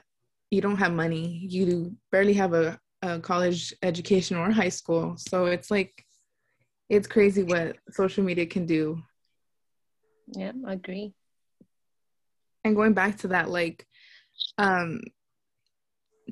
you 0.49 0.61
don't 0.61 0.77
have 0.77 0.93
money. 0.93 1.45
You 1.49 1.93
barely 2.09 2.33
have 2.33 2.53
a, 2.53 2.79
a 3.01 3.19
college 3.19 3.73
education 3.83 4.37
or 4.37 4.49
high 4.49 4.69
school. 4.69 5.15
So 5.17 5.47
it's 5.47 5.69
like 5.69 5.91
it's 6.89 7.07
crazy 7.07 7.43
what 7.43 7.75
social 7.89 8.23
media 8.23 8.45
can 8.45 8.65
do. 8.65 9.01
Yeah 10.27 10.53
i 10.65 10.73
agree. 10.73 11.13
And 12.63 12.77
going 12.77 12.93
back 12.93 13.17
to 13.19 13.27
that 13.29 13.49
like 13.49 13.85
um 14.57 15.01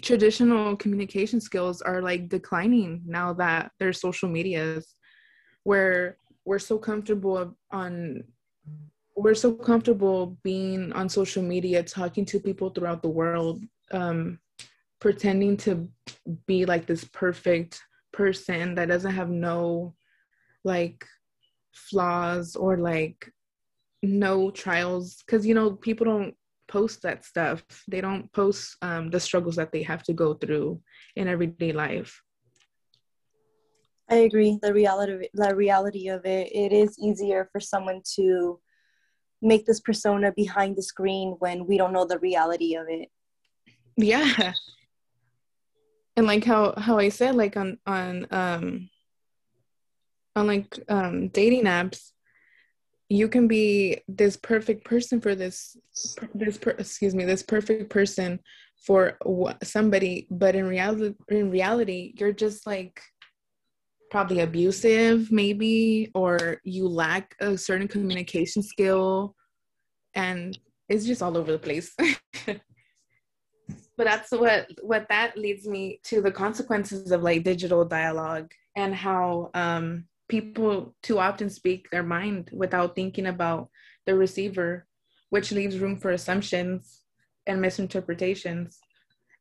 traditional 0.01 0.77
communication 0.77 1.41
skills 1.41 1.81
are 1.81 2.01
like 2.01 2.29
declining 2.29 3.01
now 3.05 3.33
that 3.33 3.71
there's 3.79 3.99
social 3.99 4.29
medias 4.29 4.95
where 5.63 6.15
we're 6.45 6.57
so 6.57 6.77
comfortable 6.77 7.53
on 7.71 8.23
we're 9.21 9.35
so 9.35 9.53
comfortable 9.53 10.37
being 10.43 10.91
on 10.93 11.07
social 11.07 11.43
media 11.43 11.83
talking 11.83 12.25
to 12.25 12.39
people 12.39 12.69
throughout 12.69 13.01
the 13.01 13.09
world 13.09 13.61
um 13.91 14.39
pretending 14.99 15.57
to 15.57 15.89
be 16.45 16.65
like 16.65 16.85
this 16.85 17.03
perfect 17.05 17.81
person 18.13 18.75
that 18.75 18.87
doesn't 18.87 19.13
have 19.13 19.29
no 19.29 19.93
like 20.63 21.05
flaws 21.73 22.55
or 22.55 22.77
like 22.77 23.31
no 24.03 24.51
trials. 24.51 25.23
Because 25.25 25.45
you 25.45 25.55
know 25.55 25.71
people 25.71 26.05
don't 26.05 26.35
post 26.67 27.01
that 27.01 27.25
stuff. 27.25 27.63
They 27.87 27.99
don't 27.99 28.31
post 28.31 28.77
um, 28.81 29.09
the 29.09 29.19
struggles 29.19 29.55
that 29.55 29.71
they 29.71 29.83
have 29.83 30.03
to 30.03 30.13
go 30.13 30.35
through 30.35 30.81
in 31.15 31.27
everyday 31.27 31.73
life. 31.73 32.21
I 34.09 34.15
agree. 34.15 34.59
The 34.61 34.73
reality 34.73 35.29
the 35.33 35.55
reality 35.55 36.09
of 36.09 36.25
it 36.25 36.51
it 36.53 36.71
is 36.71 36.97
easier 36.99 37.49
for 37.51 37.59
someone 37.59 38.01
to 38.15 38.59
make 39.41 39.65
this 39.65 39.79
persona 39.79 40.31
behind 40.35 40.75
the 40.75 40.83
screen 40.83 41.35
when 41.39 41.65
we 41.65 41.77
don't 41.77 41.93
know 41.93 42.05
the 42.05 42.19
reality 42.19 42.75
of 42.75 42.87
it. 42.89 43.09
Yeah. 43.97 44.53
And 46.17 46.27
like 46.27 46.43
how 46.43 46.73
how 46.77 46.97
i 46.97 47.07
said 47.07 47.35
like 47.35 47.55
on 47.55 47.79
on 47.87 48.27
um 48.31 48.89
on 50.35 50.45
like 50.45 50.77
um 50.89 51.29
dating 51.29 51.63
apps 51.63 52.11
you 53.09 53.27
can 53.27 53.47
be 53.47 54.01
this 54.07 54.37
perfect 54.37 54.85
person 54.85 55.19
for 55.19 55.35
this 55.35 55.75
this 56.33 56.57
per, 56.57 56.71
excuse 56.71 57.15
me 57.15 57.25
this 57.25 57.43
perfect 57.43 57.89
person 57.89 58.39
for 58.85 59.17
somebody 59.63 60.27
but 60.29 60.55
in 60.55 60.67
reality 60.67 61.15
in 61.29 61.49
reality 61.49 62.13
you're 62.17 62.33
just 62.33 62.67
like 62.67 63.01
probably 64.11 64.41
abusive 64.41 65.31
maybe 65.31 66.11
or 66.13 66.59
you 66.63 66.87
lack 66.87 67.35
a 67.39 67.57
certain 67.57 67.87
communication 67.87 68.61
skill 68.61 69.35
and 70.13 70.59
it's 70.89 71.05
just 71.05 71.23
all 71.23 71.37
over 71.37 71.51
the 71.51 71.57
place 71.57 71.95
but 72.45 72.59
that's 73.97 74.31
what 74.31 74.67
what 74.81 75.07
that 75.09 75.37
leads 75.37 75.65
me 75.65 75.99
to 76.03 76.21
the 76.21 76.31
consequences 76.31 77.11
of 77.11 77.23
like 77.23 77.43
digital 77.43 77.85
dialogue 77.85 78.51
and 78.75 78.93
how 78.93 79.49
um 79.53 80.05
people 80.31 80.95
too 81.03 81.19
often 81.19 81.49
speak 81.49 81.89
their 81.91 82.03
mind 82.03 82.49
without 82.53 82.95
thinking 82.95 83.27
about 83.27 83.69
the 84.05 84.15
receiver, 84.15 84.87
which 85.29 85.51
leaves 85.51 85.77
room 85.77 85.97
for 85.97 86.11
assumptions 86.11 87.01
and 87.45 87.61
misinterpretations. 87.61 88.79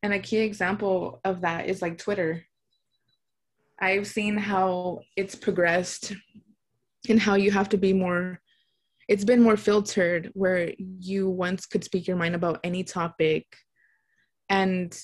And 0.02 0.12
a 0.12 0.18
key 0.18 0.38
example 0.38 1.20
of 1.24 1.42
that 1.42 1.68
is 1.68 1.80
like 1.80 1.96
Twitter. 1.96 2.44
I've 3.80 4.06
seen 4.06 4.36
how 4.36 5.00
it's 5.16 5.34
progressed 5.34 6.12
and 7.08 7.18
how 7.18 7.34
you 7.34 7.50
have 7.50 7.70
to 7.70 7.78
be 7.78 7.92
more, 7.92 8.40
it's 9.08 9.24
been 9.24 9.42
more 9.42 9.56
filtered 9.56 10.30
where 10.34 10.72
you 10.78 11.28
once 11.28 11.66
could 11.66 11.82
speak 11.82 12.06
your 12.06 12.16
mind 12.16 12.34
about 12.34 12.60
any 12.62 12.84
topic 12.84 13.46
and 14.48 14.96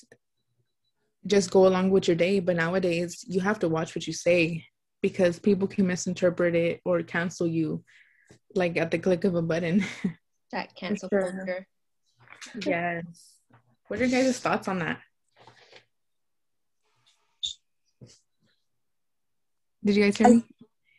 just 1.25 1.51
go 1.51 1.65
along 1.65 1.89
with 1.89 2.07
your 2.07 2.15
day. 2.15 2.39
But 2.39 2.57
nowadays, 2.57 3.25
you 3.27 3.41
have 3.41 3.59
to 3.59 3.69
watch 3.69 3.95
what 3.95 4.05
you 4.05 4.13
say 4.13 4.63
because 5.01 5.39
people 5.39 5.67
can 5.67 5.87
misinterpret 5.87 6.55
it 6.55 6.81
or 6.85 7.01
cancel 7.03 7.47
you 7.47 7.83
like 8.55 8.77
at 8.77 8.91
the 8.91 8.99
click 8.99 9.23
of 9.23 9.35
a 9.35 9.41
button. 9.41 9.83
That 10.51 10.75
cancel 10.75 11.09
sure. 11.11 11.31
culture. 11.31 11.67
yes. 12.65 13.33
What 13.87 13.99
are 14.01 14.05
your 14.05 14.23
guys' 14.23 14.39
thoughts 14.39 14.67
on 14.67 14.79
that? 14.79 14.99
Did 19.87 19.95
you 19.95 20.03
guys 20.03 20.17
hear 20.17 20.29
me? 20.29 20.43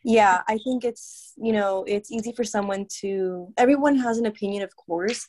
yeah, 0.03 0.41
I 0.49 0.57
think 0.57 0.83
it's, 0.83 1.33
you 1.37 1.53
know, 1.53 1.85
it's 1.87 2.11
easy 2.11 2.33
for 2.33 2.43
someone 2.43 2.87
to 3.01 3.53
everyone 3.57 3.95
has 3.97 4.17
an 4.17 4.25
opinion 4.25 4.63
of 4.63 4.75
course, 4.75 5.27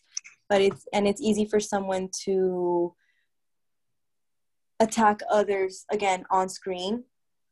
but 0.48 0.60
it's 0.60 0.84
and 0.92 1.06
it's 1.06 1.22
easy 1.22 1.44
for 1.46 1.60
someone 1.60 2.08
to 2.24 2.94
attack 4.80 5.20
others 5.30 5.84
again 5.90 6.24
on 6.30 6.48
screen 6.48 7.04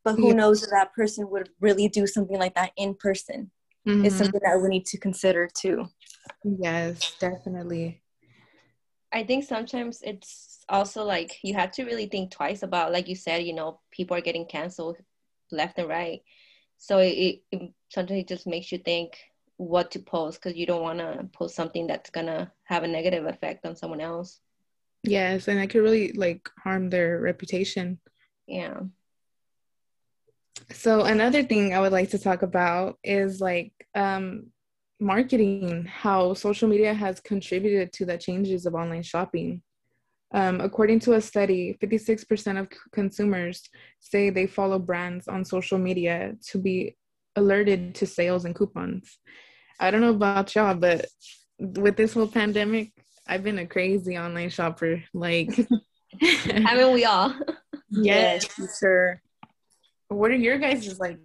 but 0.03 0.15
who 0.15 0.29
yeah. 0.29 0.33
knows 0.33 0.63
if 0.63 0.69
that 0.71 0.93
person 0.93 1.29
would 1.29 1.49
really 1.61 1.87
do 1.87 2.07
something 2.07 2.39
like 2.39 2.55
that 2.55 2.71
in 2.75 2.95
person 2.95 3.51
mm-hmm. 3.87 4.03
is 4.03 4.15
something 4.15 4.41
that 4.43 4.59
we 4.59 4.67
need 4.67 4.85
to 4.85 4.97
consider 4.97 5.47
too 5.53 5.85
yes 6.43 7.15
definitely 7.19 8.01
i 9.13 9.23
think 9.23 9.43
sometimes 9.43 10.01
it's 10.03 10.63
also 10.69 11.03
like 11.03 11.37
you 11.43 11.53
have 11.53 11.71
to 11.71 11.83
really 11.83 12.07
think 12.07 12.31
twice 12.31 12.63
about 12.63 12.91
like 12.91 13.07
you 13.07 13.15
said 13.15 13.43
you 13.43 13.53
know 13.53 13.79
people 13.91 14.17
are 14.17 14.21
getting 14.21 14.45
canceled 14.45 14.97
left 15.51 15.77
and 15.79 15.87
right. 15.87 16.21
So 16.77 16.99
it, 16.99 17.41
it 17.51 17.73
sometimes 17.89 18.21
it 18.21 18.27
just 18.27 18.47
makes 18.47 18.71
you 18.71 18.77
think 18.77 19.17
what 19.57 19.91
to 19.91 19.99
post 19.99 20.41
because 20.41 20.57
you 20.57 20.65
don't 20.65 20.81
want 20.81 20.99
to 20.99 21.27
post 21.33 21.55
something 21.55 21.85
that's 21.85 22.09
gonna 22.09 22.51
have 22.63 22.83
a 22.83 22.87
negative 22.87 23.25
effect 23.25 23.65
on 23.65 23.75
someone 23.75 23.99
else. 23.99 24.39
Yes 25.03 25.47
and 25.47 25.59
it 25.59 25.67
could 25.69 25.81
really 25.81 26.13
like 26.13 26.49
harm 26.63 26.89
their 26.89 27.19
reputation. 27.19 27.99
Yeah. 28.47 28.79
So 30.71 31.01
another 31.03 31.43
thing 31.43 31.73
I 31.73 31.79
would 31.79 31.91
like 31.91 32.11
to 32.11 32.19
talk 32.19 32.41
about 32.41 32.97
is 33.03 33.41
like 33.41 33.73
um 33.95 34.51
marketing, 35.01 35.85
how 35.85 36.33
social 36.33 36.67
media 36.67 36.93
has 36.93 37.19
contributed 37.19 37.93
to 37.93 38.05
the 38.05 38.17
changes 38.17 38.65
of 38.65 38.75
online 38.75 39.03
shopping. 39.03 39.61
Um, 40.31 40.61
according 40.61 40.99
to 41.01 41.13
a 41.13 41.21
study, 41.21 41.77
56% 41.81 42.59
of 42.59 42.67
consumers 42.91 43.67
say 43.99 44.29
they 44.29 44.45
follow 44.45 44.77
brands 44.77 45.27
on 45.27 45.43
social 45.43 45.79
media 45.79 46.35
to 46.49 46.59
be 46.59 46.95
alerted 47.35 47.95
to 47.95 48.05
sales 48.05 48.45
and 48.45 48.55
coupons. 48.55 49.17
I 49.79 49.91
don't 49.91 50.01
know 50.01 50.09
about 50.09 50.53
y'all, 50.53 50.75
but 50.75 51.05
with 51.57 51.97
this 51.97 52.13
whole 52.13 52.27
pandemic, 52.27 52.91
I've 53.27 53.43
been 53.43 53.59
a 53.59 53.65
crazy 53.65 54.17
online 54.17 54.49
shopper. 54.49 55.03
Like, 55.13 55.49
haven't 56.21 56.93
we 56.93 57.05
all? 57.05 57.33
yes, 57.89 58.47
sure. 58.79 59.21
What 60.09 60.31
are 60.31 60.35
your 60.35 60.57
guys' 60.57 60.99
like 60.99 61.19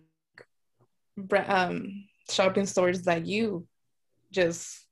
um, 1.47 2.05
shopping 2.31 2.67
stores 2.67 3.03
that 3.03 3.27
you 3.27 3.67
just 4.31 4.87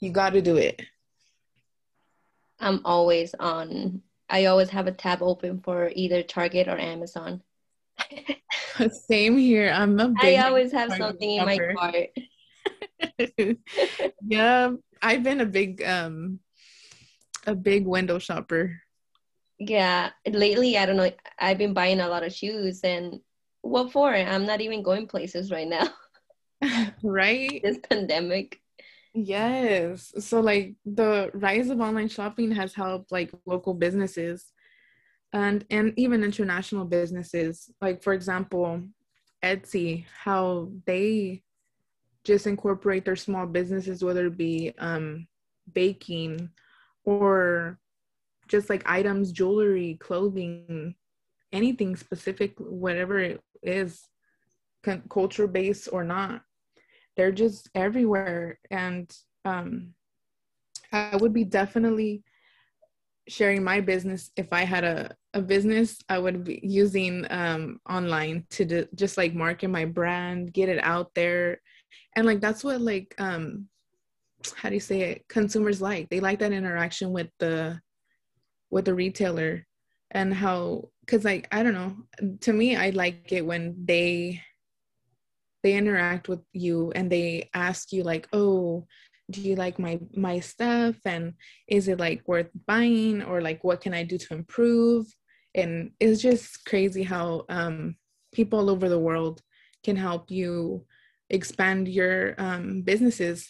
you 0.00 0.10
got 0.10 0.34
to 0.34 0.42
do 0.42 0.56
it? 0.56 0.82
I'm 2.64 2.80
always 2.84 3.34
on. 3.38 4.00
I 4.30 4.46
always 4.46 4.70
have 4.70 4.86
a 4.86 4.92
tab 4.92 5.22
open 5.22 5.60
for 5.60 5.92
either 5.94 6.22
Target 6.22 6.66
or 6.66 6.78
Amazon. 6.78 7.42
Same 9.08 9.36
here. 9.36 9.70
I'm 9.70 10.00
a 10.00 10.08
big 10.08 10.38
I 10.38 10.48
always 10.48 10.72
have 10.72 10.88
Target 10.88 11.06
something 11.06 11.38
shopper. 11.38 11.50
in 11.50 11.74
my 11.74 11.98
cart. 13.38 13.58
yeah, 14.26 14.70
I've 15.02 15.22
been 15.22 15.40
a 15.40 15.46
big 15.46 15.82
um 15.84 16.40
a 17.46 17.54
big 17.54 17.86
window 17.86 18.18
shopper. 18.18 18.80
Yeah, 19.58 20.10
lately 20.26 20.78
I 20.78 20.86
don't 20.86 20.96
know. 20.96 21.12
I've 21.38 21.58
been 21.58 21.74
buying 21.74 22.00
a 22.00 22.08
lot 22.08 22.24
of 22.24 22.32
shoes, 22.32 22.80
and 22.82 23.20
what 23.60 23.92
for? 23.92 24.14
I'm 24.14 24.46
not 24.46 24.62
even 24.62 24.82
going 24.82 25.06
places 25.06 25.50
right 25.50 25.68
now. 25.68 25.88
right? 27.02 27.60
This 27.62 27.78
pandemic. 27.78 28.60
Yes. 29.14 30.12
So 30.18 30.40
like 30.40 30.74
the 30.84 31.30
rise 31.34 31.70
of 31.70 31.80
online 31.80 32.08
shopping 32.08 32.50
has 32.52 32.74
helped 32.74 33.12
like 33.12 33.32
local 33.46 33.72
businesses 33.72 34.52
and 35.32 35.64
and 35.70 35.92
even 35.96 36.24
international 36.24 36.84
businesses. 36.84 37.70
Like 37.80 38.02
for 38.02 38.12
example, 38.12 38.82
Etsy, 39.42 40.04
how 40.24 40.72
they 40.84 41.42
just 42.24 42.46
incorporate 42.46 43.04
their 43.04 43.16
small 43.16 43.46
businesses, 43.46 44.02
whether 44.02 44.26
it 44.26 44.36
be 44.36 44.72
um, 44.78 45.28
baking 45.72 46.50
or 47.04 47.78
just 48.48 48.68
like 48.68 48.82
items, 48.86 49.30
jewelry, 49.30 49.96
clothing, 50.00 50.94
anything 51.52 51.94
specific, 51.94 52.54
whatever 52.58 53.20
it 53.20 53.40
is, 53.62 54.02
culture 55.08 55.46
based 55.46 55.88
or 55.92 56.02
not 56.02 56.42
they're 57.16 57.32
just 57.32 57.70
everywhere. 57.74 58.58
And 58.70 59.10
um, 59.44 59.94
i 60.92 61.16
would 61.16 61.32
be 61.32 61.44
definitely 61.44 62.22
sharing 63.28 63.64
my 63.64 63.80
business. 63.80 64.30
If 64.36 64.52
i 64.52 64.64
had 64.64 64.84
a, 64.84 65.16
a 65.32 65.40
business 65.40 65.98
i 66.08 66.18
would 66.18 66.44
be 66.44 66.60
using 66.62 67.26
um, 67.30 67.80
online 67.88 68.46
to 68.50 68.64
do, 68.64 68.86
just 68.94 69.16
like 69.16 69.34
market 69.34 69.68
my 69.68 69.84
brand 69.84 70.52
get 70.52 70.68
it 70.68 70.82
out 70.82 71.10
there. 71.14 71.60
And 72.16 72.26
like 72.26 72.40
that's 72.40 72.62
what 72.64 72.80
like 72.80 73.14
um 73.18 73.68
how 74.56 74.68
do 74.68 74.74
you 74.74 74.80
say 74.80 75.00
it? 75.00 75.26
Consumers 75.28 75.80
like. 75.80 76.10
They 76.10 76.20
like 76.20 76.38
that 76.40 76.52
interaction 76.52 77.12
with 77.12 77.28
the 77.38 77.80
with 78.70 78.84
the 78.84 78.94
retailer 78.94 79.66
and 80.10 80.34
how 80.34 80.90
because 81.00 81.24
like 81.24 81.48
i 81.50 81.62
don't 81.62 81.74
know. 81.74 81.96
To 82.42 82.52
me 82.52 82.76
i 82.76 82.90
like 82.90 83.32
it 83.32 83.44
when 83.46 83.74
they 83.84 84.42
they 85.64 85.74
interact 85.74 86.28
with 86.28 86.42
you 86.52 86.92
and 86.94 87.10
they 87.10 87.50
ask 87.54 87.90
you 87.90 88.04
like 88.04 88.28
oh 88.32 88.86
do 89.30 89.40
you 89.40 89.56
like 89.56 89.78
my 89.78 89.98
my 90.14 90.40
stuff? 90.40 90.96
And 91.04 91.34
is 91.68 91.88
it 91.88 91.98
like 91.98 92.22
worth 92.26 92.50
buying? 92.66 93.22
Or 93.22 93.40
like 93.40 93.64
what 93.64 93.80
can 93.80 93.94
i 93.94 94.02
do 94.02 94.18
to 94.18 94.34
improve? 94.34 95.06
And 95.54 95.92
it's 96.00 96.20
just 96.20 96.64
crazy 96.66 97.02
how 97.02 97.44
um, 97.48 97.96
people 98.34 98.58
all 98.58 98.70
over 98.70 98.88
the 98.88 98.98
world 98.98 99.40
can 99.84 99.96
help 99.96 100.30
you 100.30 100.84
expand 101.30 101.88
your 101.88 102.34
um, 102.38 102.82
businesses. 102.82 103.48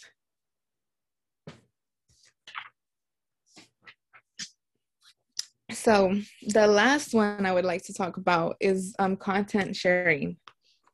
So 5.72 6.14
the 6.48 6.66
last 6.66 7.14
one 7.14 7.46
i 7.46 7.52
would 7.52 7.64
like 7.64 7.82
to 7.84 7.94
talk 7.94 8.16
about 8.16 8.56
is 8.60 8.94
um, 8.98 9.16
content 9.16 9.74
sharing 9.74 10.36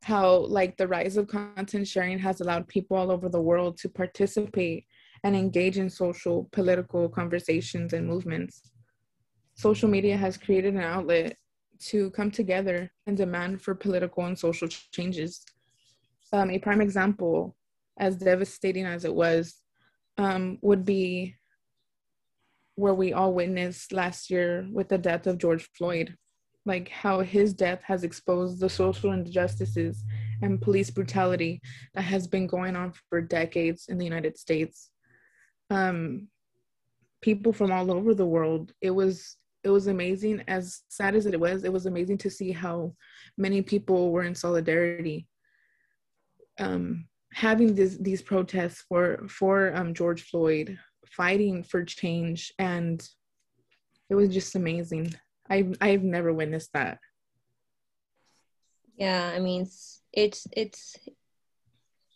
how 0.02 0.36
like 0.46 0.76
the 0.76 0.88
rise 0.88 1.16
of 1.16 1.28
content 1.28 1.86
sharing 1.86 2.18
has 2.18 2.40
allowed 2.40 2.68
people 2.68 2.96
all 2.96 3.10
over 3.10 3.28
the 3.28 3.40
world 3.40 3.76
to 3.78 3.88
participate 3.88 4.86
and 5.24 5.36
engage 5.36 5.76
in 5.76 5.90
social 5.90 6.48
political 6.52 7.08
conversations 7.08 7.92
and 7.92 8.06
movements. 8.06 8.62
Social 9.54 9.88
media 9.88 10.16
has 10.16 10.38
created 10.38 10.74
an 10.74 10.80
outlet 10.80 11.36
to 11.80 12.10
come 12.10 12.30
together 12.30 12.90
and 13.06 13.16
demand 13.16 13.60
for 13.60 13.74
political 13.74 14.24
and 14.24 14.38
social 14.38 14.68
changes. 14.68 15.44
Um, 16.32 16.50
a 16.50 16.58
prime 16.58 16.80
example 16.80 17.56
as 17.98 18.16
devastating 18.16 18.86
as 18.86 19.04
it 19.04 19.14
was 19.14 19.56
um, 20.16 20.58
would 20.62 20.84
be 20.84 21.36
where 22.76 22.94
we 22.94 23.12
all 23.12 23.34
witnessed 23.34 23.92
last 23.92 24.30
year 24.30 24.66
with 24.72 24.88
the 24.88 24.96
death 24.96 25.26
of 25.26 25.38
george 25.38 25.68
floyd 25.76 26.16
like 26.66 26.88
how 26.88 27.20
his 27.20 27.54
death 27.54 27.82
has 27.82 28.04
exposed 28.04 28.60
the 28.60 28.68
social 28.68 29.12
injustices 29.12 30.04
and 30.42 30.60
police 30.60 30.90
brutality 30.90 31.60
that 31.94 32.02
has 32.02 32.26
been 32.26 32.46
going 32.46 32.76
on 32.76 32.92
for 33.08 33.20
decades 33.20 33.86
in 33.88 33.98
the 33.98 34.04
United 34.04 34.38
States. 34.38 34.90
Um, 35.70 36.28
people 37.22 37.52
from 37.52 37.72
all 37.72 37.90
over 37.90 38.14
the 38.14 38.26
world. 38.26 38.72
It 38.80 38.90
was 38.90 39.36
it 39.62 39.70
was 39.70 39.88
amazing. 39.88 40.42
As 40.48 40.82
sad 40.88 41.14
as 41.14 41.26
it 41.26 41.38
was, 41.38 41.64
it 41.64 41.72
was 41.72 41.86
amazing 41.86 42.18
to 42.18 42.30
see 42.30 42.50
how 42.50 42.94
many 43.36 43.60
people 43.60 44.10
were 44.10 44.22
in 44.22 44.34
solidarity, 44.34 45.28
um, 46.58 47.06
having 47.32 47.74
this, 47.74 47.98
these 47.98 48.22
protests 48.22 48.84
for 48.88 49.26
for 49.28 49.74
um, 49.76 49.92
George 49.94 50.22
Floyd, 50.22 50.78
fighting 51.06 51.62
for 51.62 51.84
change, 51.84 52.52
and 52.58 53.06
it 54.08 54.14
was 54.14 54.30
just 54.30 54.54
amazing. 54.54 55.14
I've 55.50 55.76
I've 55.80 56.02
never 56.02 56.32
witnessed 56.32 56.72
that. 56.72 56.98
Yeah, 58.96 59.32
I 59.34 59.40
mean, 59.40 59.62
it's, 59.62 60.02
it's 60.12 60.46
it's 60.52 60.96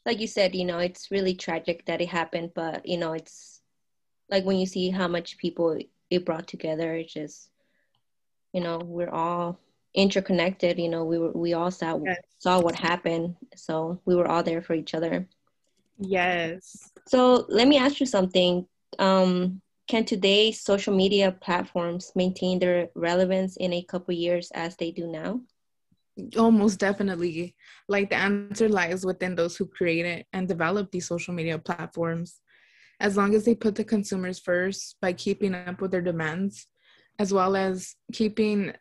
like 0.07 0.21
you 0.21 0.27
said, 0.27 0.55
you 0.55 0.65
know, 0.65 0.79
it's 0.79 1.11
really 1.11 1.35
tragic 1.35 1.85
that 1.87 2.01
it 2.01 2.09
happened, 2.09 2.53
but 2.55 2.87
you 2.87 2.97
know, 2.97 3.13
it's 3.15 3.61
like 4.31 4.45
when 4.45 4.59
you 4.59 4.67
see 4.67 4.91
how 4.91 5.09
much 5.09 5.39
people 5.39 5.79
it 6.11 6.25
brought 6.25 6.47
together, 6.47 6.95
it's 6.95 7.13
just 7.13 7.51
you 8.53 8.61
know, 8.61 8.79
we're 8.79 9.11
all 9.11 9.59
interconnected. 9.95 10.79
You 10.79 10.89
know, 10.89 11.05
we 11.05 11.19
were 11.19 11.33
we 11.33 11.55
all 11.55 11.71
saw 11.71 11.99
yes. 12.05 12.19
saw 12.39 12.61
what 12.61 12.77
happened, 12.77 13.35
so 13.57 14.01
we 14.05 14.15
were 14.15 14.29
all 14.29 14.43
there 14.43 14.63
for 14.63 14.75
each 14.75 14.95
other. 14.95 15.27
Yes. 15.99 16.91
So 17.09 17.47
let 17.49 17.67
me 17.67 17.79
ask 17.79 17.99
you 17.99 18.07
something. 18.07 18.67
Um, 18.99 19.61
can 19.87 20.05
today's 20.05 20.63
social 20.63 20.95
media 20.95 21.33
platforms 21.33 22.13
maintain 22.15 22.59
their 22.59 22.89
relevance 22.95 23.57
in 23.57 23.73
a 23.73 23.83
couple 23.83 24.15
years 24.15 24.51
as 24.55 24.77
they 24.77 24.91
do 24.91 25.07
now? 25.07 25.41
Almost 26.39 26.79
definitely. 26.79 27.55
Like 27.89 28.11
the 28.11 28.17
answer 28.17 28.69
lies 28.69 29.05
within 29.05 29.35
those 29.35 29.57
who 29.57 29.67
create 29.67 30.27
and 30.33 30.49
develop 30.49 30.91
these 30.91 31.09
social 31.09 31.35
media 31.35 31.59
platforms. 31.59 32.41
As 33.01 33.17
long 33.17 33.35
as 33.35 33.45
they 33.45 33.55
put 33.55 33.75
the 33.75 33.85
consumers 33.85 34.39
first 34.39 34.97
by 35.03 35.13
keeping 35.13 35.55
up 35.55 35.81
with 35.81 35.91
their 35.91 36.01
demands, 36.01 36.69
as 37.19 37.33
well 37.33 37.57
as 37.57 37.97
keeping, 38.13 38.73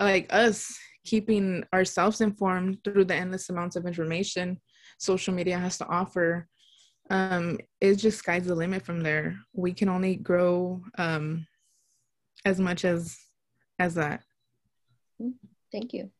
like 0.00 0.26
us, 0.32 0.74
keeping 1.04 1.64
ourselves 1.74 2.20
informed 2.20 2.78
through 2.82 3.04
the 3.04 3.14
endless 3.14 3.50
amounts 3.50 3.76
of 3.76 3.86
information 3.86 4.60
social 4.98 5.34
media 5.34 5.58
has 5.58 5.78
to 5.78 5.86
offer 5.86 6.48
um, 7.12 7.58
it 7.78 7.96
just 7.96 8.18
sky's 8.18 8.46
the 8.46 8.54
limit 8.54 8.82
from 8.82 9.02
there. 9.02 9.38
We 9.52 9.74
can 9.74 9.90
only 9.90 10.16
grow 10.16 10.82
um, 10.96 11.46
as 12.46 12.58
much 12.58 12.86
as 12.86 13.18
as 13.78 13.94
that. 13.94 14.22
Thank 15.70 15.92
you. 15.92 16.10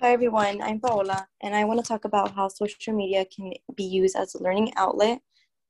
Hi 0.00 0.12
everyone, 0.12 0.62
I'm 0.62 0.80
Paola, 0.80 1.28
and 1.42 1.54
I 1.54 1.64
want 1.64 1.84
to 1.84 1.86
talk 1.86 2.06
about 2.06 2.34
how 2.34 2.48
social 2.48 2.94
media 2.94 3.26
can 3.26 3.52
be 3.74 3.84
used 3.84 4.16
as 4.16 4.34
a 4.34 4.42
learning 4.42 4.72
outlet 4.76 5.20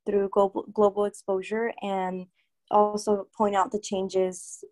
through 0.07 0.29
global, 0.29 0.64
global 0.73 1.07
exposure 1.07 1.73
and 1.83 2.27
also 2.70 3.27
point 3.37 3.57
out 3.57 3.73
the 3.73 3.81
changes 3.81 4.62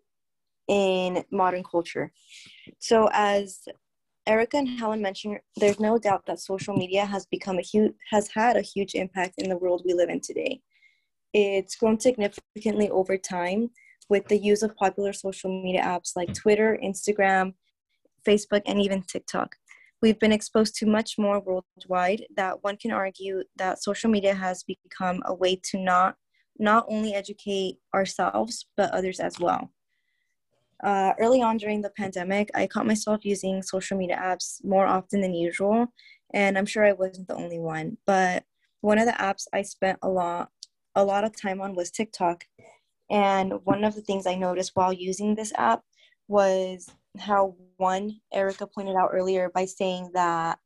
in 0.69 1.23
modern 1.31 1.63
culture. 1.63 2.13
So, 2.79 3.09
as 3.11 3.59
Erica 4.27 4.57
and 4.57 4.69
Helen 4.79 5.01
mentioned, 5.01 5.39
there's 5.57 5.79
no 5.79 5.97
doubt 5.97 6.25
that 6.27 6.39
social 6.39 6.75
media 6.75 7.05
has 7.05 7.25
become 7.25 7.57
a 7.57 7.61
huge 7.63 7.93
has 8.11 8.29
had 8.33 8.55
a 8.55 8.61
huge 8.61 8.93
impact 8.93 9.33
in 9.39 9.49
the 9.49 9.57
world 9.57 9.81
we 9.85 9.93
live 9.93 10.09
in 10.09 10.21
today. 10.21 10.61
It's 11.33 11.75
grown 11.75 11.99
significantly 11.99 12.89
over 12.89 13.17
time, 13.17 13.69
with 14.09 14.27
the 14.27 14.37
use 14.37 14.63
of 14.63 14.75
popular 14.75 15.13
social 15.13 15.49
media 15.63 15.81
apps 15.81 16.15
like 16.15 16.29
mm. 16.29 16.35
Twitter, 16.35 16.77
Instagram, 16.83 17.53
Facebook, 18.27 18.61
and 18.65 18.81
even 18.81 19.03
TikTok. 19.03 19.55
We've 20.01 20.19
been 20.19 20.31
exposed 20.31 20.75
to 20.75 20.85
much 20.85 21.17
more 21.17 21.39
worldwide 21.39 22.25
that 22.35 22.63
one 22.63 22.77
can 22.77 22.91
argue 22.91 23.43
that 23.57 23.83
social 23.83 24.09
media 24.09 24.33
has 24.33 24.63
become 24.63 25.21
a 25.25 25.33
way 25.33 25.59
to 25.71 25.79
not 25.79 26.15
not 26.61 26.85
only 26.89 27.13
educate 27.13 27.77
ourselves 27.95 28.65
but 28.75 28.91
others 28.91 29.19
as 29.19 29.39
well. 29.39 29.71
Uh, 30.83 31.13
early 31.19 31.41
on 31.41 31.57
during 31.57 31.81
the 31.81 31.89
pandemic, 31.91 32.49
I 32.55 32.67
caught 32.67 32.85
myself 32.85 33.25
using 33.25 33.61
social 33.61 33.97
media 33.97 34.17
apps 34.17 34.63
more 34.63 34.87
often 34.87 35.21
than 35.21 35.33
usual, 35.33 35.87
and 36.33 36.57
I'm 36.57 36.65
sure 36.65 36.85
I 36.85 36.93
wasn't 36.93 37.27
the 37.27 37.35
only 37.35 37.59
one. 37.59 37.97
But 38.05 38.43
one 38.81 38.97
of 38.97 39.05
the 39.05 39.13
apps 39.13 39.45
I 39.53 39.61
spent 39.61 39.99
a 40.01 40.09
lot 40.09 40.49
a 40.95 41.03
lot 41.03 41.23
of 41.23 41.39
time 41.39 41.61
on 41.61 41.75
was 41.75 41.91
TikTok, 41.91 42.45
and 43.09 43.53
one 43.65 43.83
of 43.83 43.95
the 43.95 44.01
things 44.01 44.25
I 44.25 44.35
noticed 44.35 44.71
while 44.75 44.93
using 44.93 45.35
this 45.35 45.53
app 45.57 45.81
was 46.27 46.89
how 47.17 47.55
one 47.77 48.19
Erica 48.33 48.67
pointed 48.67 48.95
out 48.95 49.09
earlier 49.11 49.49
by 49.53 49.65
saying 49.65 50.11
that 50.13 50.59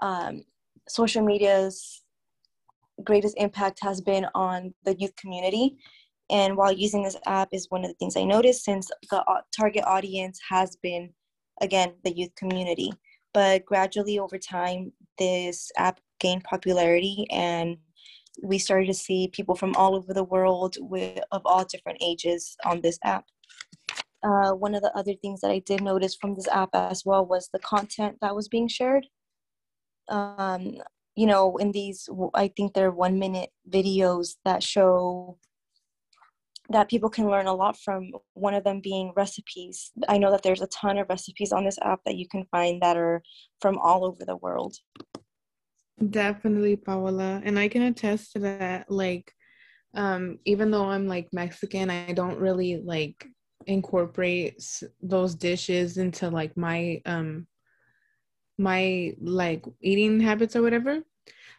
um, 0.00 0.44
social 0.88 1.24
media's 1.24 2.02
greatest 3.04 3.36
impact 3.38 3.78
has 3.82 4.00
been 4.00 4.26
on 4.34 4.74
the 4.84 4.94
youth 4.98 5.14
community. 5.16 5.76
And 6.30 6.56
while 6.56 6.72
using 6.72 7.02
this 7.02 7.16
app 7.26 7.48
is 7.52 7.70
one 7.70 7.84
of 7.84 7.90
the 7.90 7.94
things 7.94 8.16
I 8.16 8.24
noticed 8.24 8.64
since 8.64 8.90
the 9.10 9.24
target 9.56 9.84
audience 9.84 10.38
has 10.48 10.76
been, 10.82 11.10
again, 11.60 11.94
the 12.04 12.14
youth 12.14 12.34
community. 12.34 12.92
But 13.32 13.64
gradually 13.64 14.18
over 14.18 14.38
time, 14.38 14.92
this 15.18 15.70
app 15.76 16.00
gained 16.20 16.44
popularity 16.44 17.26
and 17.30 17.76
we 18.42 18.58
started 18.58 18.86
to 18.86 18.94
see 18.94 19.28
people 19.28 19.54
from 19.54 19.74
all 19.76 19.96
over 19.96 20.14
the 20.14 20.24
world 20.24 20.76
with, 20.80 21.18
of 21.32 21.42
all 21.44 21.64
different 21.64 21.98
ages 22.00 22.56
on 22.64 22.80
this 22.80 22.98
app. 23.04 23.24
Uh, 24.22 24.52
one 24.52 24.74
of 24.74 24.82
the 24.82 24.96
other 24.96 25.14
things 25.14 25.40
that 25.40 25.50
I 25.50 25.60
did 25.60 25.80
notice 25.80 26.14
from 26.14 26.34
this 26.34 26.48
app 26.48 26.70
as 26.74 27.04
well 27.04 27.24
was 27.24 27.48
the 27.52 27.58
content 27.60 28.18
that 28.20 28.34
was 28.34 28.48
being 28.48 28.68
shared. 28.68 29.06
Um, 30.08 30.76
you 31.14 31.26
know, 31.26 31.56
in 31.56 31.72
these, 31.72 32.08
I 32.34 32.48
think 32.48 32.74
they're 32.74 32.90
one 32.90 33.18
minute 33.18 33.50
videos 33.68 34.36
that 34.44 34.62
show 34.62 35.38
that 36.70 36.88
people 36.88 37.08
can 37.08 37.28
learn 37.28 37.46
a 37.46 37.54
lot 37.54 37.78
from. 37.78 38.10
One 38.34 38.54
of 38.54 38.64
them 38.64 38.80
being 38.80 39.12
recipes. 39.16 39.90
I 40.08 40.18
know 40.18 40.30
that 40.30 40.42
there's 40.42 40.62
a 40.62 40.68
ton 40.68 40.98
of 40.98 41.08
recipes 41.08 41.52
on 41.52 41.64
this 41.64 41.78
app 41.82 42.00
that 42.04 42.16
you 42.16 42.28
can 42.28 42.44
find 42.50 42.82
that 42.82 42.96
are 42.96 43.22
from 43.60 43.78
all 43.78 44.04
over 44.04 44.24
the 44.24 44.36
world. 44.36 44.76
Definitely, 46.10 46.76
Paola. 46.76 47.42
And 47.44 47.58
I 47.58 47.68
can 47.68 47.82
attest 47.82 48.32
to 48.32 48.38
that. 48.40 48.90
Like, 48.90 49.32
um, 49.94 50.38
even 50.44 50.70
though 50.70 50.84
I'm 50.84 51.08
like 51.08 51.28
Mexican, 51.32 51.90
I 51.90 52.12
don't 52.12 52.38
really 52.38 52.76
like 52.76 53.26
incorporate 53.66 54.62
those 55.02 55.34
dishes 55.34 55.98
into 55.98 56.30
like 56.30 56.56
my 56.56 57.02
um 57.04 57.46
my 58.56 59.12
like 59.20 59.64
eating 59.80 60.20
habits 60.20 60.56
or 60.56 60.62
whatever. 60.62 61.02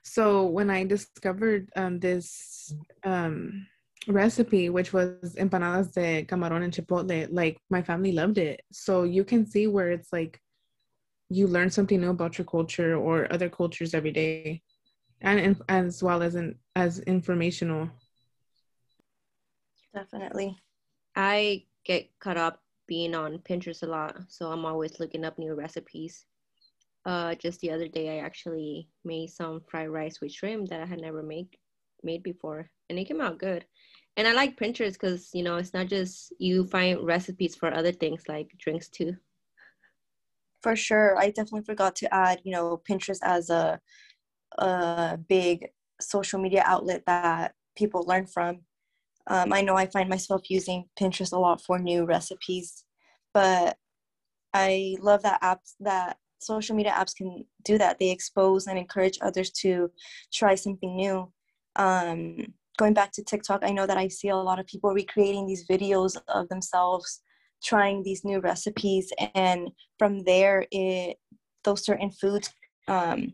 So 0.03 0.45
when 0.45 0.69
I 0.69 0.85
discovered 0.85 1.69
um 1.75 1.99
this 1.99 2.73
um 3.03 3.67
recipe 4.07 4.69
which 4.69 4.93
was 4.93 5.35
empanadas 5.37 5.93
de 5.93 6.25
camarón 6.25 6.63
and 6.63 6.73
chipotle 6.73 7.27
like 7.31 7.59
my 7.69 7.81
family 7.81 8.11
loved 8.11 8.37
it. 8.37 8.61
So 8.71 9.03
you 9.03 9.23
can 9.23 9.45
see 9.45 9.67
where 9.67 9.91
it's 9.91 10.11
like 10.13 10.39
you 11.29 11.47
learn 11.47 11.69
something 11.69 12.01
new 12.01 12.09
about 12.09 12.37
your 12.37 12.45
culture 12.45 12.95
or 12.95 13.31
other 13.31 13.49
cultures 13.49 13.93
every 13.93 14.11
day 14.11 14.61
and 15.21 15.61
as 15.67 16.01
well 16.01 16.23
as 16.23 16.35
in, 16.35 16.55
as 16.75 16.99
informational. 16.99 17.89
Definitely. 19.93 20.57
I 21.15 21.65
get 21.83 22.09
caught 22.19 22.37
up 22.37 22.61
being 22.87 23.13
on 23.13 23.37
pinterest 23.39 23.83
a 23.83 23.85
lot 23.85 24.17
so 24.27 24.51
i'm 24.51 24.65
always 24.65 24.99
looking 24.99 25.23
up 25.23 25.37
new 25.37 25.53
recipes. 25.53 26.25
Uh 27.05 27.35
just 27.35 27.59
the 27.61 27.71
other 27.71 27.87
day 27.87 28.17
i 28.17 28.25
actually 28.25 28.89
made 29.05 29.29
some 29.29 29.61
fried 29.69 29.89
rice 29.89 30.19
with 30.19 30.33
shrimp 30.33 30.69
that 30.69 30.81
i 30.81 30.85
had 30.85 30.99
never 30.99 31.21
made 31.21 31.47
made 32.03 32.23
before 32.23 32.69
and 32.89 32.97
it 32.97 33.05
came 33.05 33.21
out 33.21 33.37
good 33.37 33.63
and 34.19 34.27
i 34.27 34.33
like 34.33 34.59
pinterest 34.59 34.93
because 34.93 35.31
you 35.33 35.41
know 35.41 35.55
it's 35.55 35.73
not 35.73 35.87
just 35.87 36.33
you 36.37 36.67
find 36.67 37.03
recipes 37.05 37.55
for 37.55 37.73
other 37.73 37.91
things 37.91 38.23
like 38.27 38.51
drinks 38.59 38.87
too 38.87 39.15
for 40.61 40.75
sure. 40.75 41.17
I 41.17 41.27
definitely 41.27 41.63
forgot 41.63 41.95
to 41.97 42.13
add, 42.13 42.41
you 42.43 42.51
know, 42.51 42.81
Pinterest 42.89 43.19
as 43.23 43.49
a, 43.49 43.79
a 44.57 45.17
big 45.27 45.67
social 46.01 46.39
media 46.39 46.63
outlet 46.65 47.03
that 47.07 47.53
people 47.75 48.03
learn 48.03 48.25
from. 48.25 48.61
Um, 49.27 49.53
I 49.53 49.61
know 49.61 49.75
I 49.75 49.85
find 49.85 50.09
myself 50.09 50.49
using 50.49 50.85
Pinterest 50.99 51.33
a 51.33 51.37
lot 51.37 51.61
for 51.61 51.77
new 51.77 52.05
recipes, 52.05 52.83
but 53.33 53.77
I 54.53 54.97
love 55.01 55.21
that 55.23 55.41
apps 55.41 55.75
that 55.81 56.17
social 56.39 56.75
media 56.75 56.93
apps 56.93 57.15
can 57.15 57.45
do 57.63 57.77
that. 57.77 57.99
They 57.99 58.09
expose 58.09 58.67
and 58.67 58.77
encourage 58.77 59.19
others 59.21 59.51
to 59.61 59.91
try 60.33 60.55
something 60.55 60.95
new. 60.95 61.31
Um, 61.75 62.53
going 62.79 62.93
back 62.93 63.11
to 63.11 63.23
TikTok, 63.23 63.61
I 63.63 63.71
know 63.71 63.85
that 63.85 63.97
I 63.97 64.07
see 64.07 64.29
a 64.29 64.35
lot 64.37 64.57
of 64.57 64.65
people 64.65 64.91
recreating 64.91 65.45
these 65.45 65.67
videos 65.67 66.17
of 66.29 66.47
themselves 66.47 67.21
trying 67.61 68.01
these 68.01 68.23
new 68.23 68.39
recipes 68.39 69.11
and 69.35 69.69
from 69.99 70.23
there 70.23 70.65
it 70.71 71.17
those 71.65 71.83
certain 71.83 72.09
foods 72.09 72.49
um, 72.87 73.33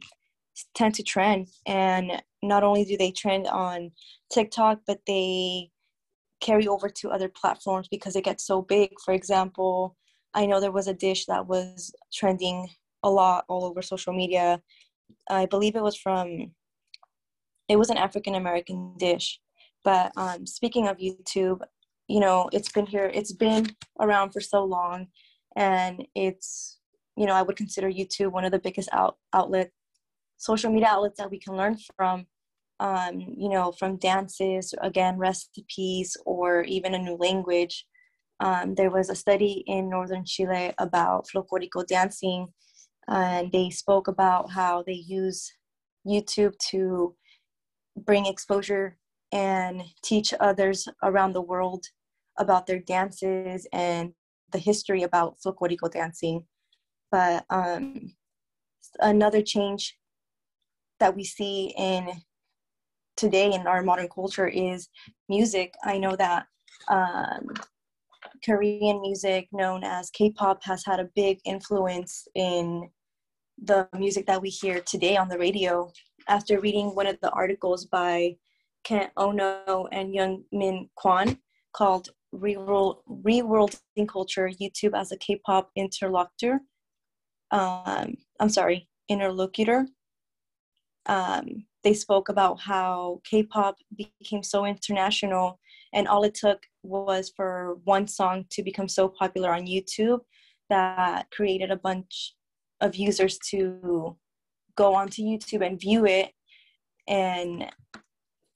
tend 0.73 0.95
to 0.95 1.03
trend. 1.03 1.47
And 1.67 2.23
not 2.41 2.63
only 2.63 2.85
do 2.85 2.97
they 2.97 3.11
trend 3.11 3.45
on 3.47 3.91
tiktok 4.33 4.79
but 4.87 4.99
they 5.05 5.69
carry 6.41 6.67
over 6.67 6.89
to 6.89 7.11
other 7.11 7.29
platforms 7.29 7.87
because 7.87 8.15
it 8.15 8.25
gets 8.25 8.47
so 8.47 8.63
big. 8.63 8.89
For 9.05 9.13
example 9.13 9.95
i 10.33 10.47
know 10.47 10.59
there 10.59 10.71
was 10.79 10.87
a 10.87 10.93
dish 10.93 11.27
that 11.27 11.45
was 11.47 11.93
trending 12.11 12.67
a 13.03 13.09
lot 13.09 13.45
all 13.47 13.63
over 13.63 13.83
social 13.83 14.13
media. 14.13 14.59
I 15.29 15.45
believe 15.45 15.75
it 15.75 15.83
was 15.83 15.95
from 15.95 16.51
it 17.67 17.77
was 17.77 17.89
an 17.89 17.97
african 17.97 18.35
american 18.35 18.93
dish. 18.97 19.39
But 19.83 20.11
um, 20.17 20.47
speaking 20.47 20.87
of 20.87 20.97
youtube 20.97 21.59
you 22.07 22.19
know 22.19 22.49
it's 22.51 22.71
been 22.71 22.85
here 22.85 23.11
it's 23.13 23.33
been 23.33 23.67
around 23.99 24.31
for 24.31 24.41
so 24.41 24.63
long 24.63 25.07
and 25.55 26.05
it's 26.15 26.79
you 27.15 27.25
know 27.25 27.33
i 27.33 27.41
would 27.41 27.55
consider 27.55 27.89
youtube 27.89 28.31
one 28.31 28.45
of 28.45 28.51
the 28.51 28.59
biggest 28.59 28.89
out 28.91 29.17
outlet 29.33 29.71
social 30.37 30.71
media 30.71 30.89
outlets 30.89 31.17
that 31.17 31.31
we 31.31 31.39
can 31.39 31.55
learn 31.55 31.77
from. 31.95 32.25
Um, 32.81 33.21
you 33.37 33.47
know 33.47 33.71
from 33.71 33.95
dances 33.95 34.73
again 34.81 35.17
recipes 35.17 36.17
or 36.25 36.63
even 36.63 36.93
a 36.93 36.99
new 36.99 37.15
language. 37.15 37.85
Um, 38.41 38.75
there 38.75 38.91
was 38.91 39.09
a 39.09 39.15
study 39.15 39.63
in 39.65 39.89
northern 39.89 40.25
chile 40.25 40.73
about 40.77 41.27
folklorico 41.33 41.87
dancing 41.87 42.47
and 43.07 43.49
they 43.53 43.69
spoke 43.69 44.09
about 44.09 44.51
how 44.51 44.83
they 44.83 44.99
use 45.21 45.49
youtube 46.05 46.57
to 46.69 47.15
bring 47.97 48.25
exposure 48.25 48.97
and 49.31 49.81
teach 50.03 50.33
others 50.39 50.87
around 51.03 51.33
the 51.33 51.41
world 51.41 51.85
about 52.37 52.67
their 52.67 52.79
dances 52.79 53.67
and 53.71 54.13
the 54.51 54.57
history 54.59 55.03
about 55.03 55.37
folklorico 55.45 55.91
dancing. 55.91 56.43
But 57.11 57.45
um, 57.49 58.11
another 58.99 59.41
change 59.41 59.97
that 60.99 61.15
we 61.15 61.23
see 61.23 61.73
in 61.77 62.09
today 63.17 63.53
in 63.53 63.67
our 63.67 63.83
modern 63.83 64.09
culture 64.09 64.47
is 64.47 64.89
music. 65.29 65.73
I 65.83 65.97
know 65.97 66.15
that 66.15 66.45
um, 66.89 67.47
Korean 68.43 69.01
music, 69.01 69.47
known 69.51 69.83
as 69.83 70.09
K-pop, 70.09 70.63
has 70.63 70.83
had 70.85 70.99
a 70.99 71.09
big 71.15 71.39
influence 71.45 72.27
in 72.35 72.89
the 73.61 73.87
music 73.97 74.27
that 74.27 74.41
we 74.41 74.49
hear 74.49 74.81
today 74.81 75.15
on 75.15 75.29
the 75.29 75.37
radio. 75.37 75.91
After 76.27 76.59
reading 76.59 76.95
one 76.95 77.07
of 77.07 77.19
the 77.21 77.29
articles 77.31 77.85
by 77.85 78.37
Kent 78.83 79.11
Ono 79.17 79.87
and 79.91 80.13
Jungmin 80.13 80.89
Kwon 80.97 81.37
called 81.73 82.09
Reworlding 82.33 84.07
Culture 84.07 84.49
YouTube 84.49 84.99
as 84.99 85.11
a 85.11 85.17
K-pop 85.17 85.69
interlocutor. 85.75 86.61
Um, 87.51 88.15
I'm 88.39 88.49
sorry, 88.49 88.89
interlocutor. 89.09 89.87
Um, 91.05 91.65
they 91.83 91.93
spoke 91.93 92.29
about 92.29 92.59
how 92.59 93.21
K-pop 93.23 93.77
became 93.95 94.41
so 94.41 94.65
international, 94.65 95.59
and 95.93 96.07
all 96.07 96.23
it 96.23 96.33
took 96.33 96.63
was 96.81 97.31
for 97.35 97.77
one 97.83 98.07
song 98.07 98.45
to 98.49 98.63
become 98.63 98.87
so 98.87 99.07
popular 99.07 99.53
on 99.53 99.67
YouTube 99.67 100.21
that 100.69 101.29
created 101.31 101.69
a 101.69 101.77
bunch 101.77 102.33
of 102.81 102.95
users 102.95 103.37
to 103.49 104.17
go 104.75 104.93
onto 104.93 105.21
YouTube 105.23 105.65
and 105.65 105.79
view 105.79 106.05
it. 106.05 106.31
And 107.07 107.71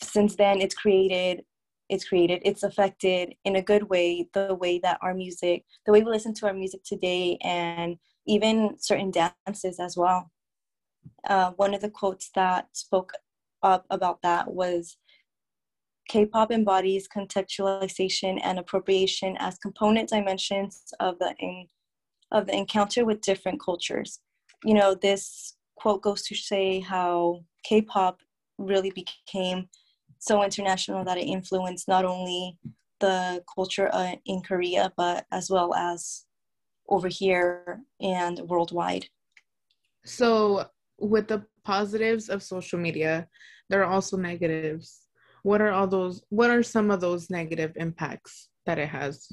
since 0.01 0.35
then, 0.35 0.61
it's 0.61 0.75
created 0.75 1.43
it's 1.89 2.07
created 2.07 2.39
it's 2.45 2.61
affected 2.61 3.33
in 3.45 3.55
a 3.55 3.61
good 3.63 3.89
way 3.89 4.29
the 4.33 4.53
way 4.53 4.77
that 4.77 4.99
our 5.01 5.15
music 5.15 5.65
the 5.87 5.91
way 5.91 6.03
we 6.03 6.11
listen 6.11 6.35
to 6.35 6.45
our 6.45 6.53
music 6.53 6.81
today 6.83 7.35
and 7.41 7.97
even 8.27 8.75
certain 8.77 9.09
dances 9.09 9.79
as 9.79 9.97
well 9.97 10.29
uh, 11.27 11.51
one 11.55 11.73
of 11.73 11.81
the 11.81 11.89
quotes 11.89 12.29
that 12.35 12.67
spoke 12.73 13.11
up 13.63 13.85
about 13.89 14.21
that 14.21 14.51
was 14.51 14.97
K-pop 16.07 16.51
embodies 16.51 17.07
contextualization 17.07 18.39
and 18.43 18.57
appropriation 18.57 19.37
as 19.39 19.57
component 19.59 20.09
dimensions 20.09 20.83
of 20.99 21.19
the 21.19 21.35
in, 21.39 21.67
of 22.31 22.47
the 22.47 22.55
encounter 22.55 23.05
with 23.05 23.21
different 23.21 23.61
cultures. 23.61 24.19
You 24.63 24.73
know, 24.73 24.95
this 24.95 25.55
quote 25.79 26.01
goes 26.01 26.21
to 26.23 26.35
say 26.35 26.79
how 26.79 27.43
K-pop 27.63 28.19
really 28.57 28.91
became 28.91 29.69
so 30.19 30.43
international 30.43 31.03
that 31.05 31.17
it 31.17 31.25
influenced 31.25 31.87
not 31.87 32.05
only 32.05 32.57
the 32.99 33.41
culture 33.55 33.89
uh, 33.93 34.15
in 34.25 34.41
Korea, 34.41 34.91
but 34.97 35.25
as 35.31 35.49
well 35.49 35.73
as 35.73 36.25
over 36.89 37.07
here 37.07 37.81
and 38.01 38.39
worldwide. 38.39 39.05
So, 40.05 40.65
with 40.97 41.27
the 41.27 41.45
positives 41.63 42.29
of 42.29 42.43
social 42.43 42.79
media, 42.79 43.27
there 43.69 43.81
are 43.83 43.91
also 43.91 44.17
negatives. 44.17 45.05
What 45.43 45.61
are 45.61 45.71
all 45.71 45.87
those? 45.87 46.21
What 46.29 46.49
are 46.49 46.63
some 46.63 46.91
of 46.91 46.99
those 46.99 47.29
negative 47.29 47.71
impacts 47.75 48.49
that 48.65 48.79
it 48.79 48.89
has? 48.89 49.31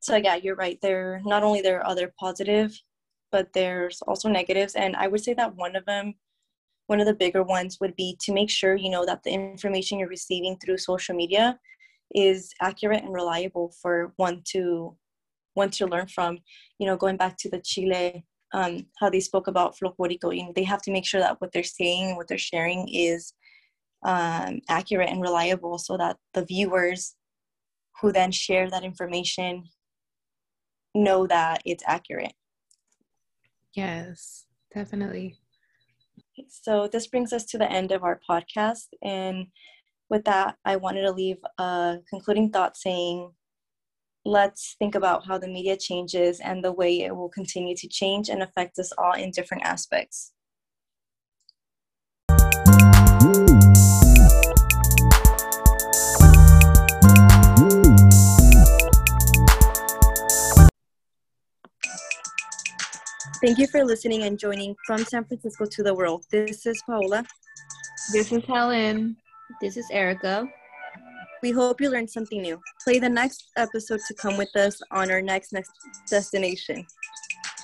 So 0.00 0.16
yeah, 0.16 0.34
you're 0.34 0.56
right. 0.56 0.78
There 0.82 1.20
not 1.24 1.42
only 1.42 1.62
there 1.62 1.78
are 1.80 1.86
other 1.86 2.12
positive, 2.18 2.78
but 3.34 3.52
there's 3.52 4.00
also 4.02 4.28
negatives, 4.28 4.76
and 4.76 4.94
I 4.94 5.08
would 5.08 5.24
say 5.24 5.34
that 5.34 5.56
one 5.56 5.74
of 5.74 5.84
them, 5.86 6.14
one 6.86 7.00
of 7.00 7.06
the 7.06 7.20
bigger 7.24 7.42
ones, 7.42 7.78
would 7.80 7.96
be 7.96 8.16
to 8.20 8.32
make 8.32 8.48
sure 8.48 8.76
you 8.76 8.90
know 8.90 9.04
that 9.04 9.24
the 9.24 9.32
information 9.32 9.98
you're 9.98 10.18
receiving 10.18 10.56
through 10.56 10.78
social 10.78 11.16
media 11.16 11.58
is 12.14 12.52
accurate 12.62 13.02
and 13.02 13.12
reliable 13.12 13.74
for 13.82 14.12
one 14.18 14.42
to 14.52 14.96
one 15.54 15.70
to 15.70 15.86
learn 15.86 16.06
from. 16.06 16.38
You 16.78 16.86
know, 16.86 16.96
going 16.96 17.16
back 17.16 17.36
to 17.38 17.50
the 17.50 17.60
Chile, 17.70 18.24
um, 18.52 18.86
how 19.00 19.10
they 19.10 19.18
spoke 19.18 19.48
about 19.48 19.76
folklorico, 19.76 20.28
you 20.36 20.44
know, 20.44 20.52
they 20.54 20.62
have 20.62 20.82
to 20.82 20.92
make 20.92 21.04
sure 21.04 21.20
that 21.20 21.40
what 21.40 21.50
they're 21.50 21.64
saying, 21.64 22.10
and 22.10 22.16
what 22.16 22.28
they're 22.28 22.38
sharing, 22.52 22.88
is 22.88 23.32
um, 24.04 24.60
accurate 24.68 25.10
and 25.10 25.20
reliable, 25.20 25.76
so 25.78 25.96
that 25.96 26.18
the 26.34 26.44
viewers 26.44 27.16
who 28.00 28.12
then 28.12 28.30
share 28.30 28.70
that 28.70 28.84
information 28.84 29.64
know 30.94 31.26
that 31.26 31.62
it's 31.64 31.82
accurate. 31.88 32.34
Yes, 33.74 34.46
definitely. 34.72 35.38
So 36.48 36.88
this 36.88 37.06
brings 37.06 37.32
us 37.32 37.44
to 37.46 37.58
the 37.58 37.70
end 37.70 37.92
of 37.92 38.02
our 38.04 38.20
podcast, 38.28 38.88
and 39.02 39.46
with 40.10 40.24
that, 40.26 40.56
I 40.64 40.76
wanted 40.76 41.02
to 41.02 41.12
leave 41.12 41.38
a 41.58 41.98
concluding 42.10 42.50
thought 42.50 42.76
saying 42.76 43.32
let's 44.26 44.76
think 44.78 44.94
about 44.96 45.26
how 45.26 45.38
the 45.38 45.48
media 45.48 45.78
changes 45.78 46.40
and 46.40 46.64
the 46.64 46.72
way 46.72 47.02
it 47.02 47.16
will 47.16 47.30
continue 47.30 47.76
to 47.76 47.88
change 47.88 48.30
and 48.30 48.42
affect 48.42 48.78
us 48.78 48.92
all 48.98 49.14
in 49.14 49.32
different 49.32 49.64
aspects. 49.64 50.33
Thank 63.44 63.58
you 63.58 63.66
for 63.66 63.84
listening 63.84 64.22
and 64.22 64.38
joining 64.38 64.74
from 64.86 65.04
San 65.04 65.22
Francisco 65.26 65.66
to 65.66 65.82
the 65.82 65.92
world. 65.92 66.24
This 66.30 66.64
is 66.64 66.82
Paola. 66.86 67.26
This 68.10 68.32
is 68.32 68.42
Helen. 68.46 69.18
This 69.60 69.76
is 69.76 69.86
Erica. 69.92 70.48
We 71.42 71.50
hope 71.50 71.78
you 71.78 71.90
learned 71.90 72.08
something 72.08 72.40
new. 72.40 72.58
Play 72.82 73.00
the 73.00 73.10
next 73.10 73.50
episode 73.58 74.00
to 74.08 74.14
come 74.14 74.38
with 74.38 74.48
us 74.56 74.80
on 74.90 75.10
our 75.10 75.20
next 75.20 75.52
next 75.52 75.72
destination. 76.08 76.86